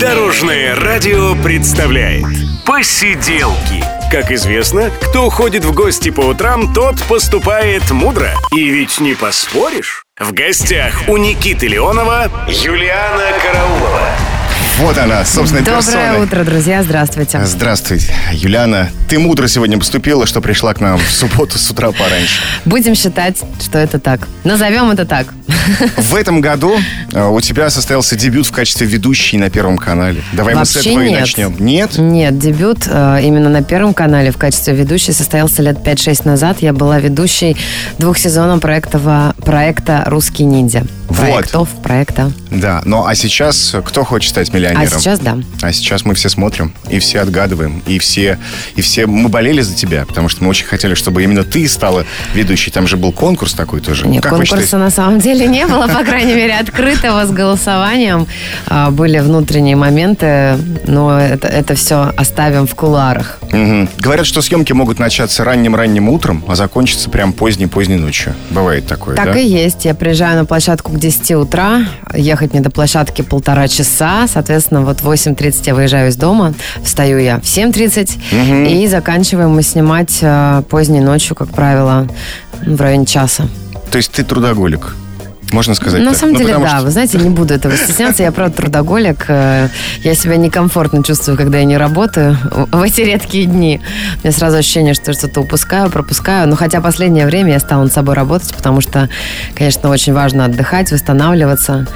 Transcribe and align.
Дорожное 0.00 0.74
радио 0.74 1.34
представляет 1.42 2.26
Посиделки 2.66 3.82
Как 4.12 4.30
известно, 4.30 4.90
кто 4.90 5.30
ходит 5.30 5.64
в 5.64 5.72
гости 5.72 6.10
по 6.10 6.20
утрам, 6.20 6.74
тот 6.74 7.02
поступает 7.04 7.90
мудро. 7.90 8.30
И 8.54 8.68
ведь 8.68 9.00
не 9.00 9.14
поспоришь. 9.14 10.04
В 10.18 10.32
гостях 10.32 11.04
у 11.08 11.16
Никиты 11.16 11.68
Леонова 11.68 12.30
Юлиана 12.46 13.28
Караулова 13.42 14.10
Вот 14.78 14.98
она, 14.98 15.24
собственно, 15.24 15.64
Доброе 15.64 15.82
персона. 15.82 16.18
утро, 16.18 16.44
друзья, 16.44 16.82
здравствуйте. 16.82 17.40
Здравствуйте, 17.46 18.12
Юлиана. 18.32 18.90
Ты 19.08 19.18
мудро 19.18 19.48
сегодня 19.48 19.78
поступила, 19.78 20.26
что 20.26 20.42
пришла 20.42 20.74
к 20.74 20.80
нам 20.80 20.98
в 20.98 21.10
субботу 21.10 21.58
с 21.58 21.70
утра 21.70 21.92
пораньше. 21.92 22.42
Будем 22.66 22.94
считать, 22.94 23.42
что 23.58 23.78
это 23.78 23.98
так. 23.98 24.28
Назовем 24.44 24.90
это 24.90 25.06
так. 25.06 25.32
В 25.96 26.14
этом 26.14 26.40
году 26.42 26.76
э, 27.12 27.26
у 27.26 27.40
тебя 27.40 27.70
состоялся 27.70 28.16
дебют 28.16 28.46
в 28.46 28.52
качестве 28.52 28.86
ведущей 28.86 29.38
на 29.38 29.48
Первом 29.48 29.78
канале. 29.78 30.22
Давай 30.32 30.54
мы 30.54 30.64
с 30.66 30.74
Вообще 30.74 30.90
этого 30.90 31.02
и 31.02 31.10
нет. 31.10 31.20
начнем. 31.20 31.56
Нет? 31.58 31.98
Нет, 31.98 32.38
дебют 32.38 32.86
э, 32.86 33.20
именно 33.22 33.48
на 33.48 33.62
Первом 33.62 33.94
канале 33.94 34.30
в 34.30 34.36
качестве 34.36 34.74
ведущей 34.74 35.12
состоялся 35.12 35.62
лет 35.62 35.78
5-6 35.78 36.28
назад. 36.28 36.58
Я 36.60 36.72
была 36.72 36.98
ведущей 37.00 37.56
двух 37.98 38.18
сезонов 38.18 38.60
проекта, 38.60 39.34
проекта 39.42 40.04
«Русский 40.06 40.44
ниндзя». 40.44 40.86
Вот. 41.08 41.18
Проектов, 41.18 41.68
проекта. 41.82 42.32
Да. 42.50 42.82
Ну 42.84 43.06
а 43.06 43.14
сейчас 43.14 43.74
кто 43.84 44.04
хочет 44.04 44.30
стать 44.30 44.50
А 44.52 44.65
миллионером? 44.74 45.00
сейчас 45.00 45.18
да. 45.20 45.38
А 45.62 45.72
сейчас 45.72 46.04
мы 46.04 46.14
все 46.14 46.28
смотрим 46.28 46.72
и 46.88 46.98
все 46.98 47.20
отгадываем, 47.20 47.82
и 47.86 47.98
все, 47.98 48.38
и 48.74 48.80
все 48.80 49.06
мы 49.06 49.28
болели 49.28 49.60
за 49.60 49.74
тебя, 49.74 50.04
потому 50.06 50.28
что 50.28 50.44
мы 50.44 50.50
очень 50.50 50.66
хотели, 50.66 50.94
чтобы 50.94 51.22
именно 51.22 51.44
ты 51.44 51.66
стала 51.68 52.04
ведущей. 52.34 52.70
Там 52.70 52.86
же 52.86 52.96
был 52.96 53.12
конкурс 53.12 53.52
такой 53.54 53.80
тоже. 53.80 54.06
Нет, 54.06 54.22
Как 54.22 54.32
конкурса 54.32 54.78
на 54.78 54.90
самом 54.90 55.18
деле 55.20 55.46
не 55.46 55.66
было, 55.66 55.86
по 55.86 56.04
крайней 56.04 56.34
мере, 56.34 56.54
открытого 56.54 57.24
с 57.26 57.30
голосованием. 57.30 58.26
А, 58.66 58.90
Были 58.90 59.18
внутренние 59.18 59.76
моменты, 59.76 60.56
но 60.86 61.18
это, 61.18 61.48
это 61.48 61.74
все 61.74 62.12
оставим 62.16 62.66
в 62.66 62.74
кулуарах. 62.74 63.38
Мгм. 63.52 63.88
Говорят, 63.98 64.26
что 64.26 64.42
съемки 64.42 64.72
могут 64.72 64.98
начаться 64.98 65.44
ранним-ранним 65.44 66.08
утром, 66.08 66.44
а 66.48 66.54
закончиться 66.54 67.10
прям 67.10 67.32
поздней-поздней 67.32 67.96
ночью. 67.96 68.34
Бывает 68.50 68.86
такое, 68.86 69.16
Так 69.16 69.32
да? 69.32 69.38
и 69.38 69.46
есть. 69.46 69.84
Я 69.84 69.94
приезжаю 69.94 70.36
на 70.38 70.44
площадку 70.44 70.92
к 70.92 70.98
10 70.98 71.32
утра, 71.32 71.80
ехать 72.14 72.52
мне 72.52 72.60
до 72.62 72.70
площадки 72.70 73.22
полтора 73.22 73.68
часа, 73.68 74.26
соответственно, 74.32 74.55
вот 74.84 75.00
в 75.00 75.10
8.30 75.10 75.62
я 75.66 75.74
выезжаю 75.74 76.10
из 76.10 76.16
дома, 76.16 76.54
встаю 76.82 77.18
я 77.18 77.38
в 77.38 77.44
7.30, 77.44 78.68
и 78.68 78.86
заканчиваем 78.88 79.50
мы 79.50 79.62
снимать 79.62 80.18
э, 80.22 80.62
поздней 80.68 81.00
ночью, 81.00 81.36
как 81.36 81.48
правило, 81.48 82.08
в 82.64 82.80
районе 82.80 83.06
часа. 83.06 83.48
То 83.90 83.98
есть 83.98 84.12
ты 84.12 84.24
трудоголик, 84.24 84.94
можно 85.52 85.74
сказать 85.74 86.02
На 86.02 86.10
так? 86.10 86.18
самом 86.18 86.32
Ну, 86.32 86.38
деле, 86.40 86.58
да, 86.58 86.68
что- 86.76 86.84
вы 86.86 86.90
знаете, 86.90 87.18
не 87.18 87.30
буду 87.30 87.54
этого 87.54 87.76
стесняться, 87.76 88.22
я 88.22 88.32
правда 88.32 88.56
трудоголик, 88.56 89.24
э, 89.28 89.68
я 90.02 90.14
себя 90.14 90.36
некомфортно 90.36 91.02
чувствую, 91.04 91.36
когда 91.36 91.58
я 91.58 91.64
не 91.64 91.76
работаю 91.76 92.36
в 92.72 92.82
эти 92.82 93.02
редкие 93.02 93.46
дни. 93.46 93.80
У 94.16 94.26
меня 94.26 94.32
сразу 94.36 94.56
ощущение, 94.56 94.94
что 94.94 95.12
что-то 95.12 95.40
упускаю, 95.40 95.88
пропускаю, 95.90 96.48
но 96.48 96.56
хотя 96.56 96.80
последнее 96.80 97.26
время 97.26 97.52
я 97.52 97.60
стала 97.60 97.84
над 97.84 97.92
собой 97.92 98.14
работать, 98.14 98.52
потому 98.54 98.80
что, 98.80 99.08
конечно, 99.54 99.88
очень 99.90 100.12
важно 100.12 100.44
отдыхать, 100.46 100.90
восстанавливаться, 100.90 101.86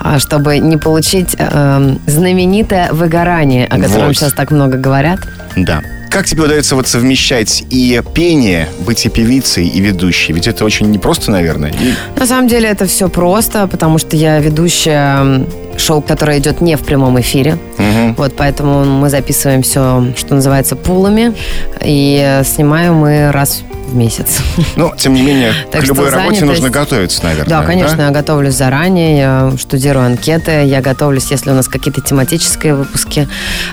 а, 0.00 0.18
чтобы 0.18 0.58
не 0.58 0.76
получить 0.76 1.34
э, 1.38 1.96
знаменитое 2.06 2.92
выгорание, 2.92 3.66
о 3.66 3.78
котором 3.78 4.06
Вот. 4.06 4.16
сейчас 4.16 4.32
так 4.32 4.50
много 4.50 4.76
говорят. 4.78 5.18
Да. 5.56 5.82
Как 6.10 6.26
тебе 6.26 6.42
удается 6.42 6.74
вот 6.74 6.88
совмещать 6.88 7.62
и 7.70 8.02
пение, 8.14 8.68
быть 8.84 9.06
и 9.06 9.08
певицей, 9.08 9.68
и 9.68 9.80
ведущей? 9.80 10.32
Ведь 10.32 10.48
это 10.48 10.64
очень 10.64 10.90
непросто, 10.90 11.30
наверное. 11.30 11.70
И- 11.70 12.18
На 12.18 12.26
самом 12.26 12.48
деле 12.48 12.68
это 12.68 12.86
все 12.86 13.08
просто, 13.08 13.68
потому 13.68 13.98
что 13.98 14.16
я 14.16 14.40
ведущая 14.40 15.46
шоу, 15.80 16.00
которое 16.02 16.38
идет 16.38 16.60
не 16.60 16.76
в 16.76 16.80
прямом 16.82 17.20
эфире. 17.20 17.58
Мгм. 17.78 18.14
Вот, 18.14 18.34
поэтому 18.36 18.84
мы 18.84 19.10
записываем 19.10 19.62
все, 19.62 20.12
что 20.16 20.34
называется, 20.34 20.76
пулами. 20.76 21.34
И 21.82 22.42
снимаем 22.44 22.94
мы 22.94 23.30
раз 23.32 23.62
в 23.88 23.94
месяц. 23.94 24.38
Но, 24.76 24.94
тем 24.96 25.14
не 25.14 25.22
менее, 25.22 25.52
Так 25.72 25.82
к 25.82 25.84
любой 25.84 26.10
работе 26.10 26.40
занятость- 26.40 26.46
нужно 26.46 26.70
готовиться, 26.70 27.24
наверное. 27.24 27.48
Да, 27.48 27.62
конечно, 27.66 28.02
я 28.02 28.10
готовлюсь 28.10 28.54
заранее, 28.54 29.18
я 29.18 29.52
штудирую 29.58 30.06
анкеты, 30.06 30.64
я 30.64 30.80
готовлюсь, 30.80 31.30
если 31.32 31.50
у 31.50 31.54
нас 31.54 31.66
какие-то 31.66 32.00
тематические 32.00 32.74
выпуски. 32.76 33.28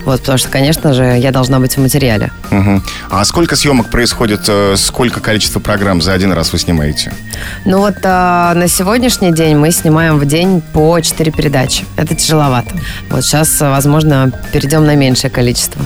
Вот, 0.06 0.22
потому 0.22 0.40
что, 0.40 0.50
конечно 0.50 0.94
же, 0.94 1.04
я 1.04 1.32
должна 1.32 1.60
быть 1.60 1.78
в 1.78 1.82
материале. 1.82 2.32
Мгм. 2.50 2.84
А 3.12 3.24
сколько 3.26 3.56
съемок 3.56 3.92
происходит, 3.92 4.42
э, 4.48 4.74
сколько 4.78 5.20
количество 5.20 5.60
программ 5.60 6.02
за 6.02 6.14
один 6.14 6.32
раз 6.32 6.52
вы 6.52 6.58
снимаете? 6.60 7.14
Ну 7.66 7.80
вот 7.80 7.98
а, 8.04 8.54
на 8.56 8.68
сегодняшний 8.68 9.32
день 9.34 9.56
мы 9.56 9.72
снимаем 9.72 10.18
в 10.18 10.26
день 10.26 10.62
по 10.74 11.00
4 11.00 11.32
передачи. 11.32 11.86
Это 11.98 12.14
тяжеловато. 12.14 12.70
Вот 13.10 13.24
сейчас, 13.24 13.60
возможно, 13.60 14.32
перейдем 14.54 14.86
на 14.86 14.96
меньшее 14.96 15.32
количество. 15.32 15.82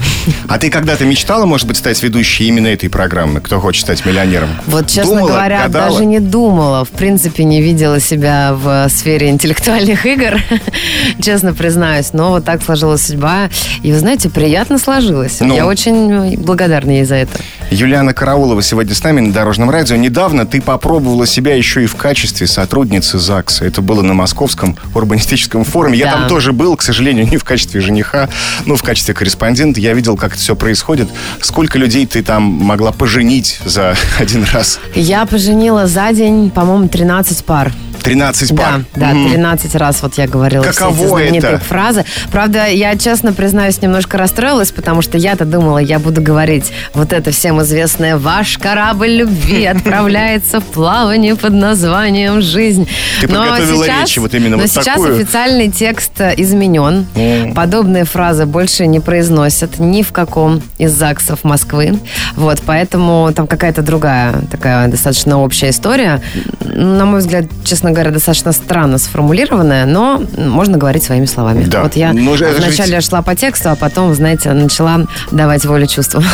А 0.46 0.58
ты 0.58 0.70
когда-то 0.70 1.06
мечтала, 1.06 1.46
может 1.46 1.66
быть, 1.66 1.78
стать 1.78 2.02
ведущей 2.02 2.44
именно 2.48 2.66
этой 2.66 2.90
программы? 2.90 3.40
Кто 3.40 3.58
хочет 3.60 3.82
стать 3.82 4.04
миллионером? 4.04 4.50
Вот, 4.66 4.88
честно 4.88 5.14
Думала, 5.16 5.28
говоря, 5.28 5.62
гадала? 5.62 5.90
даже 5.90 6.04
не 6.04 6.20
думала. 6.20 6.84
В 6.84 6.90
принципе, 6.90 7.44
не 7.44 7.62
видела 7.62 7.98
себя 7.98 8.52
в 8.54 8.88
сфере 8.90 9.30
интеллектуальных 9.30 10.04
игр, 10.04 10.36
честно 11.22 11.54
признаюсь. 11.54 12.12
Но 12.12 12.30
вот 12.30 12.44
так 12.44 12.62
сложилась 12.62 13.06
судьба. 13.06 13.48
И, 13.82 13.90
вы 13.90 13.98
знаете, 13.98 14.28
приятно 14.28 14.78
сложилось. 14.78 15.40
Ну. 15.40 15.54
Я 15.54 15.66
очень 15.66 16.36
благодарна 16.36 16.90
ей 16.90 17.04
за 17.04 17.14
это. 17.14 17.40
Юлиана 17.70 18.12
Караулова 18.12 18.62
сегодня 18.62 18.94
с 18.94 19.02
нами 19.02 19.20
на 19.20 19.32
Дорожном 19.32 19.70
радио. 19.70 19.96
Недавно 19.96 20.44
ты 20.44 20.60
попробовала 20.60 21.26
себя 21.26 21.54
еще 21.54 21.84
и 21.84 21.86
в 21.86 21.96
качестве 21.96 22.46
сотрудницы 22.46 23.18
ЗАГСа. 23.18 23.64
Это 23.64 23.80
было 23.80 24.02
на 24.02 24.12
Московском 24.12 24.76
урбанистическом 24.94 25.64
форуме. 25.64 26.01
Я 26.04 26.12
там 26.12 26.28
тоже 26.28 26.52
был, 26.52 26.76
к 26.76 26.82
сожалению, 26.82 27.26
не 27.30 27.36
в 27.36 27.44
качестве 27.44 27.80
жениха, 27.80 28.28
но 28.66 28.76
в 28.76 28.82
качестве 28.82 29.14
корреспондента. 29.14 29.80
Я 29.80 29.94
видел, 29.94 30.16
как 30.16 30.32
это 30.32 30.40
все 30.40 30.56
происходит. 30.56 31.08
Сколько 31.40 31.78
людей 31.78 32.06
ты 32.06 32.22
там 32.22 32.42
могла 32.42 32.92
поженить 32.92 33.60
за 33.64 33.96
один 34.18 34.44
раз? 34.52 34.80
Я 34.94 35.26
поженила 35.26 35.86
за 35.86 36.12
день, 36.12 36.50
по-моему, 36.50 36.88
13 36.88 37.44
пар. 37.44 37.72
13 38.02 38.56
пар. 38.56 38.84
Да, 38.94 39.08
да, 39.08 39.14
Мгм. 39.14 39.30
13 39.30 39.74
раз 39.76 40.02
вот 40.02 40.14
я 40.18 40.26
говорила 40.26 40.64
все 40.64 40.72
Каково 40.72 40.96
эти 41.02 41.08
знаменитые 41.08 41.52
это? 41.54 41.64
фразы. 41.64 42.04
Правда, 42.30 42.66
я, 42.66 42.96
честно 42.96 43.32
признаюсь, 43.32 43.80
немножко 43.80 44.18
расстроилась, 44.18 44.70
потому 44.72 45.02
что 45.02 45.18
я-то 45.18 45.44
думала, 45.44 45.78
я 45.78 45.98
буду 45.98 46.20
говорить 46.22 46.72
вот 46.94 47.12
это 47.12 47.30
всем 47.30 47.60
известное 47.62 48.16
«Ваш 48.16 48.58
корабль 48.58 49.08
любви 49.10 49.64
отправляется 49.66 50.60
в 50.60 50.64
плавание 50.64 51.36
под 51.36 51.52
названием 51.54 52.40
«Жизнь». 52.42 52.88
Ты 53.20 53.28
подготовила 53.28 53.84
речь 54.00 54.18
вот 54.18 54.34
именно 54.34 54.56
но 54.56 54.62
вот 54.62 54.70
сейчас 54.70 54.96
такую? 54.96 55.16
официальный 55.16 55.68
текст 55.70 56.20
изменен. 56.36 57.06
М. 57.14 57.54
Подобные 57.54 58.04
фразы 58.04 58.46
больше 58.46 58.86
не 58.86 59.00
произносят 59.00 59.78
ни 59.78 60.02
в 60.02 60.12
каком 60.12 60.62
из 60.78 60.92
ЗАГСов 60.92 61.44
Москвы. 61.44 61.98
Вот, 62.36 62.60
поэтому 62.66 63.30
там 63.34 63.46
какая-то 63.46 63.82
другая 63.82 64.34
такая 64.50 64.88
достаточно 64.88 65.38
общая 65.40 65.70
история. 65.70 66.20
На 66.64 67.04
мой 67.04 67.20
взгляд, 67.20 67.44
честно 67.64 67.91
говоря, 67.92 68.10
достаточно 68.10 68.52
странно 68.52 68.98
сформулированная, 68.98 69.86
но 69.86 70.22
можно 70.36 70.78
говорить 70.78 71.02
своими 71.02 71.26
словами. 71.26 71.64
Да. 71.64 71.82
Вот 71.82 71.96
я 71.96 72.12
Ну, 72.12 72.34
вначале 72.34 72.96
ведь- 72.96 73.04
шла 73.08 73.22
по 73.22 73.34
тексту, 73.34 73.70
а 73.70 73.76
потом, 73.76 74.14
знаете, 74.14 74.50
начала 74.52 75.06
давать 75.30 75.64
волю 75.64 75.86
чувствам. 75.86 76.24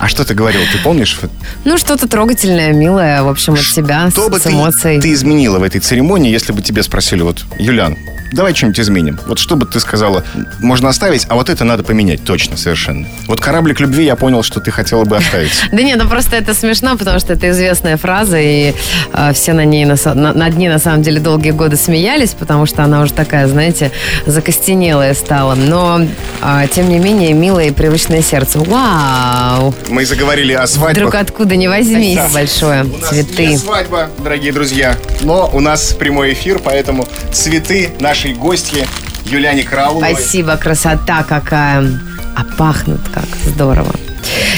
А 0.00 0.08
что 0.08 0.24
ты 0.24 0.34
говорила, 0.34 0.64
ты 0.72 0.78
помнишь? 0.82 1.18
Ну, 1.64 1.78
что-то 1.78 2.08
трогательное, 2.08 2.72
милое, 2.72 3.22
в 3.22 3.28
общем, 3.28 3.54
от 3.54 3.60
себя, 3.60 4.10
Что 4.10 4.28
бы 4.28 4.38
с 4.38 4.42
ты, 4.42 4.50
эмоцией. 4.50 5.00
ты 5.00 5.12
изменила 5.12 5.58
в 5.58 5.62
этой 5.62 5.80
церемонии, 5.80 6.30
если 6.30 6.52
бы 6.52 6.62
тебе 6.62 6.82
спросили, 6.82 7.22
вот, 7.22 7.44
Юлян, 7.58 7.96
давай 8.32 8.54
что-нибудь 8.54 8.80
изменим. 8.80 9.18
Вот 9.26 9.38
что 9.38 9.56
бы 9.56 9.66
ты 9.66 9.80
сказала, 9.80 10.24
можно 10.60 10.88
оставить, 10.88 11.26
а 11.28 11.34
вот 11.34 11.50
это 11.50 11.64
надо 11.64 11.82
поменять 11.82 12.24
точно, 12.24 12.56
совершенно. 12.56 13.06
Вот 13.26 13.40
кораблик 13.40 13.80
любви 13.80 14.04
я 14.04 14.16
понял, 14.16 14.42
что 14.42 14.60
ты 14.60 14.70
хотела 14.70 15.04
бы 15.04 15.16
оставить. 15.16 15.52
Да 15.76 15.82
нет, 15.82 15.98
ну 16.02 16.08
просто 16.08 16.36
это 16.36 16.54
смешно, 16.54 16.96
потому 16.96 17.18
что 17.18 17.34
это 17.34 17.50
известная 17.50 17.96
фраза, 17.96 18.38
и 18.38 18.72
э, 19.12 19.32
все 19.34 19.52
на 19.52 19.64
ней, 19.64 19.84
над 19.84 20.56
ней 20.56 20.68
на 20.68 20.78
самом 20.78 21.02
деле 21.02 21.20
долгие 21.20 21.50
годы 21.50 21.76
смеялись, 21.76 22.30
потому 22.30 22.66
что 22.66 22.82
она 22.82 23.02
уже 23.02 23.12
такая, 23.12 23.46
знаете, 23.46 23.92
закостенелая 24.24 25.14
стала. 25.14 25.54
Но, 25.54 26.00
а, 26.40 26.66
тем 26.66 26.88
не 26.88 26.98
менее, 26.98 27.32
милое 27.32 27.66
и 27.66 27.70
привычное 27.72 28.22
сердце. 28.22 28.58
Вау! 28.60 29.74
Мы 29.88 30.06
заговорили 30.06 30.52
о 30.52 30.66
свадьбах. 30.66 30.96
Вдруг 30.96 31.14
откуда 31.14 31.56
не 31.56 31.68
возьмись 31.68 32.18
большое. 32.32 32.84
У 32.84 32.98
нас 32.98 33.10
Цветы. 33.10 33.46
не 33.46 33.58
свадьба, 33.58 34.10
дорогие 34.18 34.52
друзья, 34.52 34.96
но 35.22 35.50
у 35.52 35.60
нас 35.60 35.92
прямой 35.92 36.32
эфир, 36.32 36.60
поэтому 36.62 37.06
цветы 37.32 37.90
нашей 38.16 38.32
гости 38.32 38.86
Юляне 39.26 39.62
Карауловой. 39.62 40.14
Спасибо, 40.14 40.56
красота 40.56 41.22
какая. 41.22 42.00
А 42.34 42.44
пахнут 42.56 43.02
как 43.12 43.26
здорово. 43.44 43.92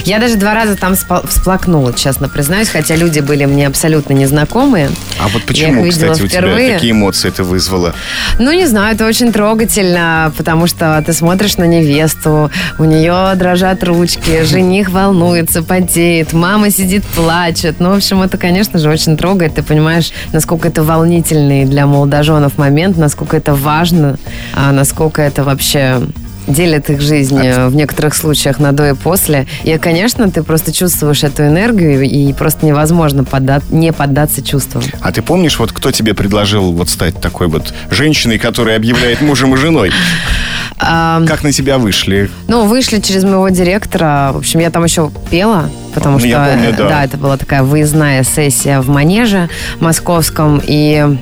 Я 0.05 0.19
даже 0.19 0.37
два 0.37 0.55
раза 0.55 0.77
там 0.77 0.95
всплакнула, 0.95 1.93
честно 1.93 2.29
признаюсь, 2.29 2.69
хотя 2.69 2.97
люди 2.97 3.21
были 3.21 3.45
мне 3.45 3.67
абсолютно 3.67 4.13
незнакомые. 4.13 4.91
А 5.19 5.29
вот 5.29 5.45
почему, 5.45 5.89
кстати, 5.89 6.23
у 6.23 6.27
тебя 6.29 6.75
какие 6.75 6.93
эмоции 6.93 7.29
это 7.29 7.45
вызвало? 7.45 7.95
Ну, 8.39 8.53
не 8.53 8.67
знаю, 8.67 8.95
это 8.95 9.07
очень 9.07 9.33
трогательно, 9.33 10.33
потому 10.37 10.67
что 10.67 11.03
ты 11.05 11.13
смотришь 11.13 11.57
на 11.57 11.65
невесту, 11.65 12.51
у 12.79 12.85
нее 12.85 13.35
дрожат 13.37 13.83
ручки, 13.85 14.45
жених 14.45 14.91
волнуется, 14.91 15.63
потеет, 15.63 16.33
мама 16.33 16.71
сидит, 16.71 17.05
плачет. 17.05 17.77
Ну, 17.81 17.91
в 17.91 17.97
общем, 17.97 18.23
это, 18.23 18.39
конечно 18.39 18.79
же, 18.79 18.89
очень 18.91 19.17
трогает. 19.17 19.55
Ты 19.55 19.63
понимаешь, 19.63 20.11
насколько 20.33 20.69
это 20.69 20.83
волнительный 20.83 21.65
для 21.65 21.87
молодоженов 21.87 22.59
момент, 22.59 22.97
насколько 22.97 23.37
это 23.37 23.55
важно, 23.55 24.19
а 24.55 24.73
насколько 24.73 25.23
это 25.23 25.45
вообще 25.45 26.01
делит 26.49 26.91
их 26.91 27.01
жизнь 27.01 27.39
э, 27.39 27.69
в 27.69 27.75
некоторых 27.77 28.15
случаях 28.15 28.59
на 28.59 28.73
до 28.73 28.89
и 28.91 28.95
после. 28.95 29.47
И, 29.65 29.77
конечно, 29.79 30.31
ты 30.31 30.43
просто 30.43 30.73
чувствуешь 30.73 31.23
эту 31.23 31.45
энергию, 31.47 32.03
и 32.03 32.33
просто 32.33 32.67
невозможно 32.67 33.23
подда- 33.23 33.63
не 33.71 33.93
поддаться 33.93 34.43
чувствам. 34.43 34.83
А 35.01 35.13
ты 35.13 35.23
помнишь, 35.23 35.59
вот 35.59 35.73
кто 35.73 35.91
тебе 35.93 36.15
предложил 36.15 36.73
вот 36.73 36.89
стать 36.89 37.21
такой 37.21 37.49
вот 37.49 37.73
женщиной, 37.91 38.39
которая 38.39 38.77
объявляет 38.77 39.21
мужем 39.21 39.55
и 39.55 39.57
женой? 39.57 39.93
Как 40.79 41.43
на 41.43 41.53
тебя 41.53 41.79
вышли? 41.79 42.31
Ну, 42.47 42.67
вышли 42.67 43.01
через 43.01 43.25
моего 43.25 43.49
директора. 43.49 44.31
В 44.33 44.39
общем, 44.39 44.61
я 44.61 44.71
там 44.71 44.85
еще 44.85 45.11
пела, 45.31 45.71
потому 45.95 46.15
Ну, 46.15 46.19
что 46.21 46.29
я 46.29 46.45
помню, 46.53 46.75
да. 46.77 47.05
это 47.05 47.17
была 47.17 47.37
такая 47.37 47.63
выездная 47.63 48.23
сессия 48.25 48.81
в 48.81 48.89
Манеже 48.89 49.49
московском. 49.81 50.61
И 50.65 51.19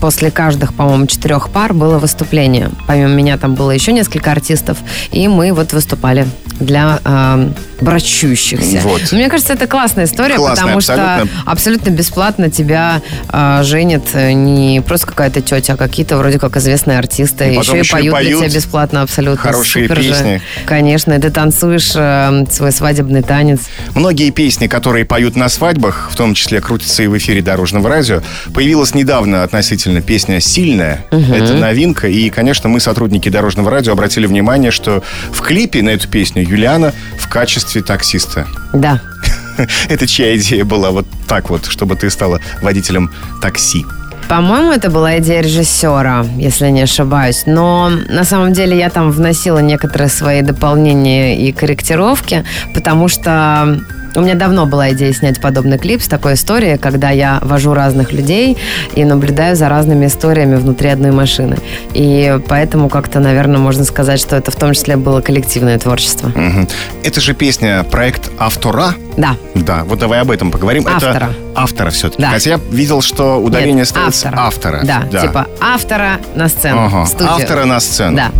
после 0.00 0.30
каждых, 0.30 0.74
по-моему, 0.74 1.06
четырех 1.06 1.50
пар 1.50 1.72
было 1.72 1.98
выступление. 1.98 2.70
Помимо 2.86 3.08
меня 3.08 3.36
там 3.38 3.54
было 3.54 3.70
еще 3.70 3.92
несколько 3.92 4.30
артистов. 4.32 4.78
И 5.12 5.28
мы 5.28 5.52
вот 5.52 5.72
выступали 5.72 6.26
для 6.60 6.98
э, 7.04 7.50
брачущихся. 7.80 8.80
Вот. 8.82 9.02
Но 9.12 9.18
Мне 9.18 9.28
кажется, 9.28 9.52
это 9.52 9.66
классная 9.68 10.06
история, 10.06 10.34
Классная, 10.34 10.64
потому 10.64 10.80
что 10.80 10.94
абсолютно. 10.94 11.42
абсолютно 11.46 11.90
бесплатно 11.90 12.50
тебя 12.50 13.00
э, 13.32 13.60
женит 13.62 14.02
э, 14.14 14.32
не 14.32 14.80
просто 14.80 15.06
какая-то 15.06 15.40
тетя, 15.40 15.74
а 15.74 15.76
какие-то 15.76 16.16
вроде 16.16 16.38
как 16.40 16.56
известные 16.56 16.98
артисты. 16.98 17.52
И 17.52 17.56
еще 17.56 17.76
и 17.76 17.78
еще 17.78 17.90
и 17.90 17.92
поют, 17.92 18.12
поют 18.12 18.40
для 18.40 18.48
тебя 18.48 18.58
бесплатно 18.58 19.02
абсолютно. 19.02 19.40
хорошие 19.40 19.84
Супер 19.88 20.02
же. 20.02 20.08
песни. 20.08 20.42
Конечно, 20.66 21.12
и 21.12 21.20
ты 21.20 21.30
танцуешь 21.30 21.92
э, 21.94 22.44
свой 22.50 22.72
свадебный 22.72 23.22
танец. 23.22 23.60
Многие 23.94 24.17
песни, 24.30 24.66
которые 24.66 25.04
поют 25.04 25.36
на 25.36 25.48
свадьбах, 25.48 26.08
в 26.10 26.16
том 26.16 26.34
числе 26.34 26.60
крутятся 26.60 27.02
и 27.04 27.06
в 27.06 27.16
эфире 27.16 27.40
Дорожного 27.40 27.88
радио, 27.88 28.22
появилась 28.52 28.94
недавно 28.94 29.44
относительно 29.44 30.02
песня 30.02 30.40
«Сильная». 30.40 31.04
Это 31.10 31.54
новинка. 31.54 32.08
И, 32.08 32.28
конечно, 32.28 32.68
мы, 32.68 32.80
сотрудники 32.80 33.28
Дорожного 33.28 33.70
радио, 33.70 33.92
обратили 33.92 34.26
внимание, 34.26 34.70
что 34.70 35.02
в 35.30 35.40
клипе 35.40 35.82
на 35.82 35.90
эту 35.90 36.08
песню 36.08 36.42
Юлиана 36.42 36.92
в 37.18 37.28
качестве 37.28 37.82
таксиста. 37.82 38.46
Да. 38.72 39.00
Это 39.88 40.06
чья 40.06 40.36
идея 40.36 40.64
была 40.64 40.90
вот 40.90 41.06
так 41.26 41.50
вот, 41.50 41.66
чтобы 41.66 41.96
ты 41.96 42.10
стала 42.10 42.40
водителем 42.60 43.10
такси? 43.40 43.84
По-моему, 44.28 44.72
это 44.72 44.90
была 44.90 45.18
идея 45.18 45.40
режиссера, 45.40 46.26
если 46.36 46.68
не 46.68 46.82
ошибаюсь. 46.82 47.44
Но 47.46 47.90
на 48.10 48.24
самом 48.24 48.52
деле 48.52 48.76
я 48.76 48.90
там 48.90 49.10
вносила 49.10 49.60
некоторые 49.60 50.10
свои 50.10 50.42
дополнения 50.42 51.48
и 51.48 51.50
корректировки, 51.50 52.44
потому 52.74 53.08
что 53.08 53.80
у 54.18 54.20
меня 54.20 54.34
давно 54.34 54.66
была 54.66 54.90
идея 54.92 55.12
снять 55.12 55.40
подобный 55.40 55.78
клип 55.78 56.02
с 56.02 56.08
такой 56.08 56.34
историей, 56.34 56.76
когда 56.76 57.10
я 57.10 57.38
вожу 57.42 57.72
разных 57.72 58.12
людей 58.12 58.58
и 58.94 59.04
наблюдаю 59.04 59.54
за 59.54 59.68
разными 59.68 60.06
историями 60.06 60.56
внутри 60.56 60.88
одной 60.88 61.12
машины. 61.12 61.56
И 61.94 62.38
поэтому 62.48 62.88
как-то, 62.88 63.20
наверное, 63.20 63.58
можно 63.58 63.84
сказать, 63.84 64.20
что 64.20 64.36
это 64.36 64.50
в 64.50 64.56
том 64.56 64.74
числе 64.74 64.96
было 64.96 65.20
коллективное 65.20 65.78
творчество. 65.78 66.28
Мгм. 66.28 66.68
Это 67.04 67.20
же 67.20 67.34
песня 67.34 67.84
проект 67.84 68.30
автора. 68.38 68.94
Да. 69.16 69.36
Да, 69.54 69.84
вот 69.84 70.00
давай 70.00 70.20
об 70.20 70.30
этом 70.30 70.50
поговорим. 70.50 70.86
Автора. 70.86 71.14
Это 71.16 71.34
автора 71.54 71.90
все-таки. 71.90 72.22
Да. 72.22 72.30
Хотя 72.30 72.50
я 72.50 72.60
видел, 72.70 73.02
что 73.02 73.36
ударение 73.36 73.74
Нет, 73.76 73.88
стоит 73.88 74.14
с 74.14 74.24
автора. 74.24 74.40
автора. 74.40 74.80
Да, 74.84 75.20
типа 75.20 75.46
автора 75.60 76.18
на 76.34 76.48
сцену. 76.48 76.86
Ага. 76.86 77.06
Автора 77.20 77.64
на 77.64 77.80
сцену. 77.80 78.16
Да. 78.16 78.30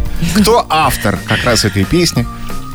Кто 0.40 0.66
автор 0.68 1.18
как 1.26 1.44
раз 1.44 1.64
этой 1.64 1.84
песни? 1.84 2.26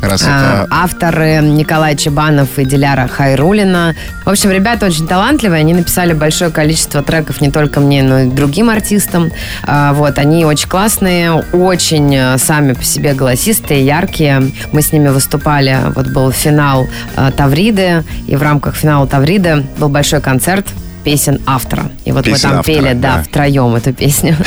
Раз 0.03 0.23
А, 0.27 0.63
это... 0.63 0.67
Авторы 0.69 1.39
Николай 1.41 1.95
Чебанов 1.95 2.59
и 2.59 2.65
Диляра 2.65 3.07
Хайрулина. 3.07 3.95
В 4.25 4.29
общем, 4.29 4.51
ребята 4.51 4.85
очень 4.85 5.07
талантливые. 5.07 5.61
Они 5.61 5.73
написали 5.73 6.13
большое 6.13 6.51
количество 6.51 7.01
треков 7.01 7.39
не 7.41 7.51
только 7.51 7.79
мне, 7.79 8.03
но 8.03 8.19
и 8.19 8.29
другим 8.29 8.69
артистам. 8.69 9.31
А, 9.63 9.93
Вот, 9.93 10.17
они 10.19 10.45
очень 10.45 10.67
классные, 10.67 11.31
очень 11.53 12.13
э, 12.15 12.37
сами 12.37 12.73
по 12.73 12.83
себе 12.83 13.13
голосистые, 13.13 13.85
яркие. 13.85 14.51
Мы 14.71 14.81
с 14.81 14.91
ними 14.91 15.07
выступали. 15.07 15.77
Вот 15.95 16.07
был 16.07 16.31
финал 16.31 16.87
э, 17.15 17.31
Тавриды, 17.35 18.03
и 18.27 18.35
в 18.35 18.41
рамках 18.41 18.75
финала 18.75 19.07
Тавриды 19.07 19.63
был 19.77 19.89
большой 19.89 20.21
концерт 20.21 20.65
песен 21.03 21.41
автора. 21.45 21.91
И 22.05 22.11
вот 22.11 22.25
Песен 22.25 22.33
мы 22.33 22.39
там 22.39 22.59
автора, 22.59 22.75
пели, 22.75 22.93
да, 22.93 23.17
да. 23.17 23.23
втроем 23.23 23.75
эту 23.75 23.93
песню. 23.93 24.35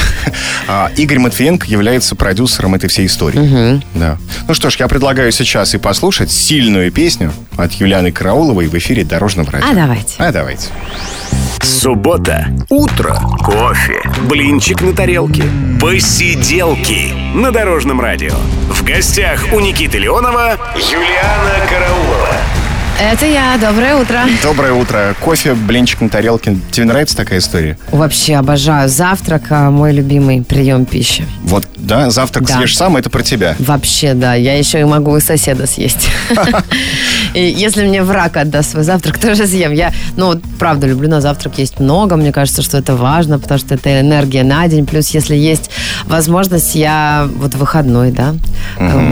А, 0.69 0.91
Игорь 0.97 1.21
Матвиенко 1.21 1.65
является 1.69 2.17
продюсером 2.17 2.75
этой 2.75 2.89
всей 2.89 3.07
истории. 3.07 3.81
Да. 3.95 4.19
Ну 4.49 4.55
что 4.55 4.69
ж, 4.69 4.77
я 4.79 4.89
предлагаю 4.89 5.31
сейчас 5.31 5.75
и 5.75 5.79
послушать 5.79 6.29
сильную 6.33 6.91
песню 6.91 7.33
от 7.57 7.73
Юлианы 7.75 8.11
Карауловой 8.11 8.67
в 8.67 8.75
эфире 8.77 9.05
Дорожного 9.05 9.53
радио. 9.53 9.69
А 9.71 9.75
давайте. 9.75 10.15
А 10.19 10.33
давайте. 10.33 10.69
Суббота. 11.63 12.49
Утро. 12.69 13.15
Кофе. 13.45 14.03
Блинчик 14.29 14.81
на 14.83 14.93
тарелке. 14.93 15.45
Посиделки. 15.81 17.13
На 17.35 17.53
Дорожном 17.53 18.01
радио. 18.01 18.35
В 18.71 18.83
гостях 18.83 19.45
у 19.53 19.61
Никиты 19.61 19.99
Леонова 19.99 20.59
Юлиана 20.75 21.67
Караулова. 21.71 22.66
Это 22.99 23.27
я. 23.27 23.59
Доброе 23.59 23.97
утро. 23.97 24.21
Доброе 24.43 24.73
утро. 24.73 25.15
Кофе, 25.21 25.53
блинчик 25.55 26.01
на 26.01 26.09
тарелке. 26.09 26.57
Тебе 26.71 26.87
нравится 26.87 27.15
такая 27.15 27.41
история? 27.41 27.79
Вообще 27.93 28.37
обожаю. 28.37 28.89
Завтрак 28.89 29.43
а, 29.51 29.71
мой 29.71 29.93
любимый 29.93 30.43
прием 30.43 30.87
пищи. 30.87 31.27
Вот, 31.43 31.67
да, 31.77 32.09
завтрак 32.09 32.47
Да. 32.47 32.57
съешь 32.57 32.75
сам, 32.75 32.97
это 32.97 33.11
про 33.11 33.23
тебя. 33.23 33.55
Вообще, 33.59 34.15
да. 34.15 34.35
Я 34.35 34.57
еще 34.57 34.81
и 34.81 34.85
могу 34.85 35.11
у 35.13 35.21
соседа 35.21 35.67
съесть. 35.67 36.09
И 37.35 37.43
если 37.43 37.87
мне 37.87 38.03
враг 38.03 38.39
отдаст 38.39 38.71
свой 38.71 38.83
завтрак, 38.83 39.19
тоже 39.19 39.47
съем. 39.47 39.73
Я, 39.73 39.93
ну, 40.17 40.41
правда, 40.59 40.87
люблю 40.87 41.11
на 41.11 41.21
завтрак 41.21 41.59
есть 41.59 41.79
много. 41.79 42.17
Мне 42.17 42.33
кажется, 42.33 42.63
что 42.63 42.79
это 42.79 42.97
важно, 42.97 43.39
потому 43.39 43.59
что 43.59 43.75
это 43.75 44.01
энергия 44.01 44.43
на 44.43 44.67
день. 44.69 44.87
Плюс, 44.87 45.11
если 45.11 45.37
есть 45.37 45.71
возможность, 46.07 46.75
я 46.75 47.29
вот 47.37 47.55
выходной, 47.57 48.11
да, 48.11 48.35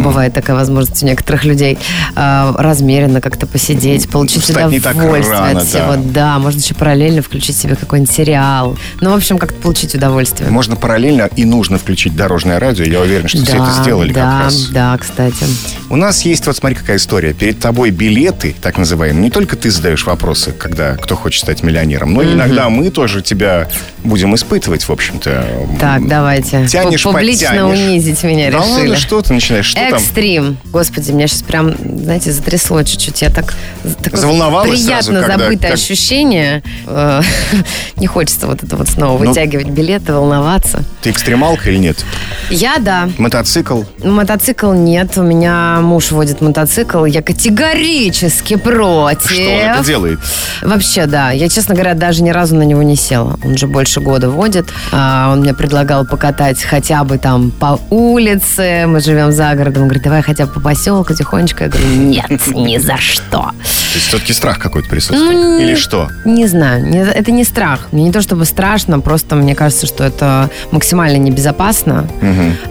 бывает 0.02 0.32
такая 0.32 0.56
возможность 0.56 1.02
у 1.02 1.06
некоторых 1.06 1.44
людей, 1.44 1.78
э, 2.16 2.52
размеренно 2.56 3.20
как-то 3.20 3.46
посидеть, 3.74 4.08
получить 4.08 4.42
Встать 4.42 4.66
удовольствие 4.76 5.38
рано, 5.38 5.60
от 5.60 5.66
всего. 5.66 5.94
да. 5.96 6.24
Да, 6.24 6.38
можно 6.38 6.58
еще 6.60 6.74
параллельно 6.74 7.22
включить 7.22 7.56
себе 7.56 7.76
какой-нибудь 7.76 8.12
сериал. 8.14 8.76
Ну, 9.00 9.10
в 9.10 9.14
общем, 9.14 9.38
как-то 9.38 9.58
получить 9.60 9.94
удовольствие. 9.94 10.50
Можно 10.50 10.76
параллельно 10.76 11.28
и 11.36 11.44
нужно 11.44 11.78
включить 11.78 12.16
дорожное 12.16 12.58
радио. 12.60 12.84
Я 12.84 13.00
уверен, 13.00 13.28
что 13.28 13.44
все 13.44 13.56
это 13.56 13.70
сделали 13.82 14.12
да, 14.12 14.20
как 14.32 14.40
раз. 14.44 14.66
да, 14.68 14.98
кстати. 14.98 15.44
У 15.90 15.96
нас 15.96 16.22
есть, 16.22 16.46
вот 16.46 16.56
смотри, 16.56 16.76
какая 16.76 16.96
история. 16.96 17.32
Перед 17.34 17.58
тобой 17.58 17.90
билеты, 17.90 18.54
так 18.60 18.78
называемые. 18.78 19.22
Не 19.22 19.30
только 19.30 19.56
ты 19.56 19.70
задаешь 19.70 20.04
вопросы, 20.06 20.52
когда 20.52 20.96
кто 20.96 21.16
хочет 21.16 21.42
стать 21.42 21.62
миллионером, 21.62 22.14
но 22.14 22.22
иногда 22.22 22.68
мы 22.68 22.90
тоже 22.90 23.22
тебя 23.22 23.68
будем 24.02 24.34
испытывать, 24.34 24.84
в 24.84 24.90
общем-то. 24.90 25.46
Так, 25.80 26.06
давайте. 26.08 26.66
Тянешь, 26.66 27.04
Пу- 27.04 27.12
Публично 27.12 27.48
подтянешь. 27.50 27.78
унизить 27.78 28.22
меня 28.24 28.50
Да 28.50 28.58
решили. 28.58 28.70
ладно, 28.72 28.96
что 28.96 29.22
ты 29.22 29.32
начинаешь? 29.32 29.66
Что 29.66 29.80
там? 29.80 29.94
Экстрим. 29.98 30.56
Господи, 30.66 31.10
меня 31.12 31.26
сейчас 31.26 31.42
прям, 31.42 31.74
знаете, 31.98 32.32
затрясло 32.32 32.82
чуть-чуть. 32.82 33.22
Я 33.22 33.30
так... 33.30 33.54
такое 34.02 34.20
Заволновалась 34.20 34.70
Приятно 34.70 35.02
сразу, 35.02 35.12
когда- 35.28 35.44
забытое 35.44 35.70
как- 35.70 35.78
ощущение. 35.78 36.62
Э, 36.86 37.20
Не 37.96 38.06
хочется 38.06 38.46
вот 38.46 38.62
это 38.62 38.76
вот 38.76 38.88
снова 38.88 39.22
Ну- 39.22 39.28
вытягивать 39.30 39.68
билеты, 39.68 40.12
волноваться. 40.12 40.82
Ты 41.02 41.10
экстремалка 41.10 41.70
или 41.70 41.78
нет? 41.78 42.04
Я, 42.50 42.78
да. 42.78 43.08
Мотоцикл? 43.18 43.82
Мотоцикл 44.02 44.72
нет. 44.72 45.16
У 45.16 45.22
меня 45.22 45.78
муж 45.80 46.10
водит 46.12 46.40
мотоцикл. 46.40 47.04
Я 47.04 47.22
категорически 47.22 48.56
против. 48.56 49.30
Что 49.30 49.42
он 49.42 49.48
это 49.60 49.84
делает? 49.84 50.18
Вообще, 50.62 51.06
да. 51.06 51.30
Я, 51.30 51.48
честно 51.48 51.74
говоря, 51.74 51.94
даже 51.94 52.22
ни 52.22 52.30
разу 52.30 52.54
на 52.56 52.62
него 52.62 52.82
не 52.82 52.96
села. 52.96 53.38
Он 53.44 53.56
же 53.56 53.66
больше 53.66 54.00
года 54.00 54.30
водит. 54.30 54.66
А, 54.92 55.30
он 55.32 55.40
мне 55.40 55.54
предлагал 55.54 56.04
покатать 56.06 56.62
хотя 56.62 57.04
бы 57.04 57.18
там 57.18 57.50
по 57.50 57.78
улице. 57.90 58.84
Мы 58.86 59.00
живем 59.00 59.32
за 59.32 59.54
городом. 59.54 59.82
Он 59.82 59.88
говорит, 59.88 60.02
давай 60.04 60.22
хотя 60.22 60.46
бы 60.46 60.52
по 60.52 60.60
поселку 60.60 61.14
тихонечко. 61.14 61.64
Я 61.64 61.70
говорю, 61.70 61.86
нет, 61.88 62.46
ни 62.48 62.78
за 62.78 62.96
что. 62.96 63.50
То 63.62 63.98
есть 63.98 64.08
все-таки 64.08 64.32
страх 64.32 64.58
какой-то 64.58 64.88
присутствует? 64.88 65.32
Ну, 65.32 65.58
Или 65.60 65.74
что? 65.76 66.08
Не 66.24 66.46
знаю, 66.48 66.84
не- 66.84 66.98
это 66.98 67.30
не 67.30 67.44
страх. 67.44 67.88
Мне 67.92 68.04
не 68.04 68.12
то 68.12 68.20
чтобы 68.22 68.44
страшно, 68.44 68.98
просто 69.00 69.36
мне 69.36 69.54
кажется, 69.54 69.86
что 69.86 70.02
это 70.02 70.50
максимально 70.72 71.16
небезопасно. 71.18 72.08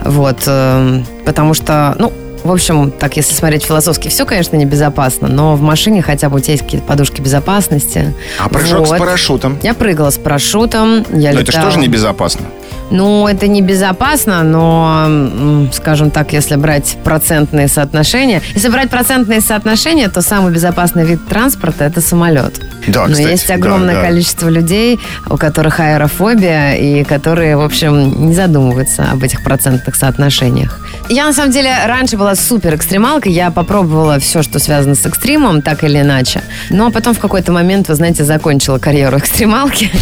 Вот, 0.03 0.43
эм, 0.47 1.05
потому 1.25 1.53
что, 1.53 1.95
ну, 1.97 2.11
в 2.43 2.51
общем, 2.51 2.91
так, 2.91 3.15
если 3.15 3.33
смотреть 3.33 3.63
философски, 3.63 4.09
все, 4.09 4.25
конечно, 4.25 4.57
небезопасно, 4.57 5.29
но 5.29 5.55
в 5.55 5.61
машине 5.61 6.01
хотя 6.01 6.27
бы 6.27 6.37
у 6.37 6.39
тебя 6.41 6.53
есть 6.55 6.63
какие-то 6.65 6.85
подушки 6.85 7.21
безопасности. 7.21 8.13
А 8.37 8.49
прыжок 8.49 8.85
с 8.85 8.89
Вот. 8.89 8.99
парашютом? 8.99 9.57
Я 9.63 9.73
прыгала 9.73 10.09
с 10.09 10.17
парашютом. 10.17 11.05
Я 11.13 11.31
Но 11.31 11.39
это 11.39 11.51
же 11.53 11.57
летала. 11.57 11.65
тоже 11.71 11.79
небезопасно. 11.79 12.47
Ну, 12.93 13.27
это 13.27 13.47
небезопасно, 13.47 14.43
но, 14.43 15.05
м, 15.07 15.71
скажем 15.73 16.11
так, 16.11 16.31
если 16.31 16.55
брать 16.57 16.95
процентные 17.03 17.67
соотношения, 17.67 18.43
если 18.53 18.69
брать 18.69 18.91
процентные 18.91 19.41
соотношения, 19.41 20.09
то 20.09 20.21
самый 20.21 20.53
безопасный 20.53 21.03
вид 21.03 21.27
транспорта– 21.27 21.83
это 21.85 22.01
самолет. 22.01 22.61
Да, 22.87 23.07
Но 23.07 23.13
кстати, 23.13 23.29
есть 23.31 23.47
да, 23.47 23.55
огромное 23.55 23.95
да. 23.95 24.01
количество 24.03 24.47
людей, 24.47 24.99
у 25.27 25.37
которых 25.37 25.79
аэрофобия, 25.79 26.75
и 26.75 27.03
которые, 27.03 27.57
в 27.57 27.61
общем, 27.61 28.27
не 28.27 28.35
задумываются 28.35 29.05
об 29.11 29.23
этих 29.23 29.43
процентных 29.43 29.95
соотношениях. 29.95 30.79
Я, 31.09 31.25
на 31.25 31.33
самом 31.33 31.51
деле, 31.51 31.73
раньше 31.85 32.15
была 32.17 32.35
супер 32.35 32.75
экстремалкой. 32.75 33.31
Я 33.31 33.49
попробовала 33.49 34.19
все, 34.19 34.43
что 34.43 34.59
связано 34.59 34.93
с 34.93 35.03
экстримом, 35.05 35.63
так 35.63 35.83
или 35.83 35.99
иначе. 35.99 36.43
Но 36.69 36.91
потом 36.91 37.15
в 37.15 37.19
какой-то 37.19 37.51
момент, 37.51 37.87
вы 37.89 37.95
знаете, 37.95 38.23
закончила 38.23 38.77
карьеру 38.77 39.17
экстремалки. 39.17 39.89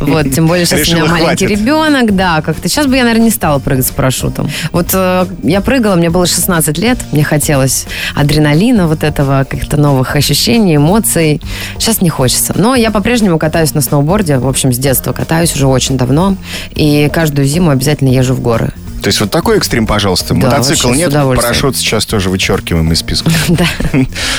Вот, 0.00 0.32
тем 0.32 0.46
более 0.46 0.66
сейчас 0.66 0.88
у 0.88 0.94
меня 0.94 1.04
маленький 1.04 1.46
ребенок, 1.46 2.14
да. 2.16 2.29
Да, 2.30 2.42
как-то. 2.42 2.68
Сейчас 2.68 2.86
бы 2.86 2.96
я, 2.96 3.02
наверное, 3.02 3.24
не 3.24 3.30
стала 3.30 3.58
прыгать 3.58 3.86
с 3.86 3.90
парашютом. 3.90 4.48
Вот 4.72 4.90
э, 4.92 5.26
я 5.42 5.60
прыгала, 5.60 5.96
мне 5.96 6.10
было 6.10 6.26
16 6.26 6.78
лет, 6.78 6.98
мне 7.12 7.24
хотелось 7.24 7.86
адреналина 8.14 8.86
вот 8.86 9.02
этого, 9.02 9.44
каких-то 9.48 9.76
новых 9.76 10.16
ощущений, 10.16 10.76
эмоций. 10.76 11.40
Сейчас 11.78 12.00
не 12.00 12.08
хочется. 12.08 12.54
Но 12.56 12.74
я 12.74 12.90
по-прежнему 12.90 13.38
катаюсь 13.38 13.74
на 13.74 13.80
сноуборде, 13.80 14.38
в 14.38 14.46
общем, 14.46 14.72
с 14.72 14.78
детства 14.78 15.12
катаюсь 15.12 15.54
уже 15.56 15.66
очень 15.66 15.96
давно. 15.96 16.36
И 16.70 17.10
каждую 17.12 17.46
зиму 17.46 17.70
обязательно 17.70 18.10
езжу 18.10 18.34
в 18.34 18.40
горы. 18.40 18.72
То 19.02 19.08
есть 19.08 19.20
вот 19.20 19.30
такой 19.30 19.56
экстрим, 19.56 19.86
пожалуйста. 19.86 20.34
Да, 20.34 20.48
Мотоцикл 20.48 20.90
нет, 20.92 21.12
парашют 21.12 21.76
сейчас 21.76 22.04
тоже 22.04 22.28
вычеркиваем 22.30 22.92
из 22.92 22.98
списка. 22.98 23.30
Да. 23.48 23.66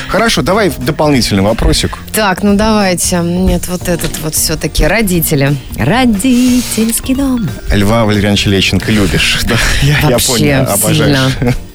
Хорошо, 0.08 0.42
давай 0.42 0.72
дополнительный 0.78 1.44
вопросик. 1.44 1.98
Так, 2.14 2.44
ну 2.44 2.56
давайте. 2.56 3.18
Нет, 3.18 3.68
вот 3.68 3.88
этот 3.90 4.20
вот 4.20 4.36
все-таки 4.36 4.86
родители. 4.86 5.56
Родительский 5.78 7.16
дом. 7.16 7.50
Льва 7.72 8.06
Валерьяновича 8.06 8.50
Лещенко 8.50 8.92
любишь. 8.92 9.40
Да, 9.52 9.56
я, 9.82 10.10
я 10.10 10.18
понял, 10.20 10.70
обожаешь. 10.70 11.28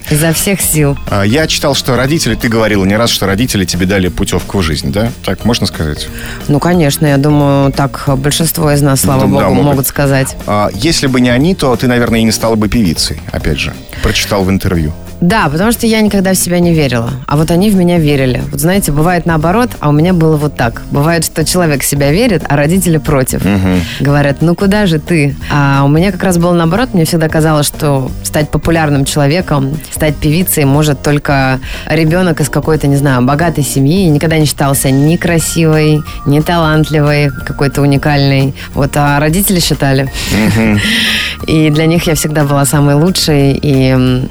Изо 0.09 0.31
всех 0.33 0.61
сил. 0.61 0.97
А, 1.09 1.23
Я 1.23 1.47
читал, 1.47 1.75
что 1.75 1.95
родители, 1.97 2.35
ты 2.35 2.47
говорила 2.47 2.85
не 2.85 2.95
раз, 2.95 3.09
что 3.09 3.25
родители 3.25 3.65
тебе 3.65 3.85
дали 3.85 4.07
путевку 4.07 4.59
в 4.59 4.61
жизнь, 4.63 4.91
да? 4.91 5.11
Так 5.25 5.43
можно 5.45 5.67
сказать? 5.67 6.07
Ну, 6.47 6.59
конечно, 6.59 7.05
я 7.05 7.17
думаю, 7.17 7.71
так 7.73 8.05
большинство 8.17 8.71
из 8.71 8.81
нас, 8.81 9.01
слава 9.01 9.21
Да, 9.21 9.27
богу, 9.27 9.41
могут. 9.55 9.63
могут 9.65 9.87
сказать. 9.87 10.35
А, 10.45 10.69
Если 10.73 11.07
бы 11.07 11.19
не 11.21 11.29
они, 11.29 11.55
то 11.55 11.75
ты, 11.75 11.87
наверное, 11.87 12.19
и 12.19 12.23
не 12.23 12.31
стала 12.31 12.55
бы 12.55 12.69
певицей, 12.69 13.21
опять 13.31 13.59
же. 13.59 13.73
Прочитал 14.01 14.43
в 14.43 14.49
интервью. 14.49 14.93
Да, 15.21 15.49
потому 15.49 15.71
что 15.71 15.87
я 15.87 16.01
никогда 16.01 16.33
в 16.33 16.37
себя 16.37 16.59
не 16.59 16.73
верила. 16.73 17.09
А 17.25 17.37
вот 17.37 17.49
они 17.49 17.69
в 17.69 17.75
меня 17.75 17.97
верили. 17.97 18.43
Вот 18.51 18.59
знаете, 18.59 18.91
бывает 18.91 19.25
наоборот, 19.25 19.71
а 19.79 19.89
у 19.89 19.91
меня 19.91 20.13
было 20.13 20.37
вот 20.37 20.55
так. 20.55 20.83
Бывает, 20.91 21.25
что 21.25 21.43
человек 21.43 21.81
в 21.81 21.85
себя 21.85 22.11
верит, 22.11 22.43
а 22.47 22.55
родители 22.55 22.97
против. 22.97 23.41
Говорят, 23.99 24.41
ну 24.41 24.55
куда 24.55 24.85
же 24.85 24.99
ты? 24.99 25.35
А 25.51 25.83
у 25.83 25.87
меня 25.87 26.11
как 26.11 26.23
раз 26.23 26.37
было 26.37 26.53
наоборот. 26.53 26.93
Мне 26.93 27.05
всегда 27.05 27.29
казалось, 27.29 27.65
что 27.65 28.11
стать 28.23 28.49
популярным 28.49 29.05
человеком, 29.05 29.77
стать 29.91 30.15
певицей 30.17 30.65
может 30.65 31.01
только 31.01 31.59
ребенок 31.87 32.41
из 32.41 32.49
какой-то, 32.49 32.87
не 32.87 32.95
знаю, 32.95 33.23
богатой 33.23 33.63
семьи. 33.63 34.05
И 34.05 34.09
никогда 34.09 34.37
не 34.37 34.45
считался 34.45 34.91
ни 34.91 35.15
красивой, 35.15 36.01
ни 36.25 36.39
талантливой, 36.41 37.29
какой-то 37.29 37.81
уникальной. 37.81 38.53
Вот, 38.73 38.91
а 38.95 39.19
родители 39.19 39.59
считали. 39.59 40.11
И 41.47 41.69
для 41.69 41.85
них 41.85 42.07
я 42.07 42.15
всегда 42.15 42.43
была 42.43 42.65
самой 42.65 42.95
лучшей. 42.95 43.53
И 43.53 43.89
м, 43.89 44.27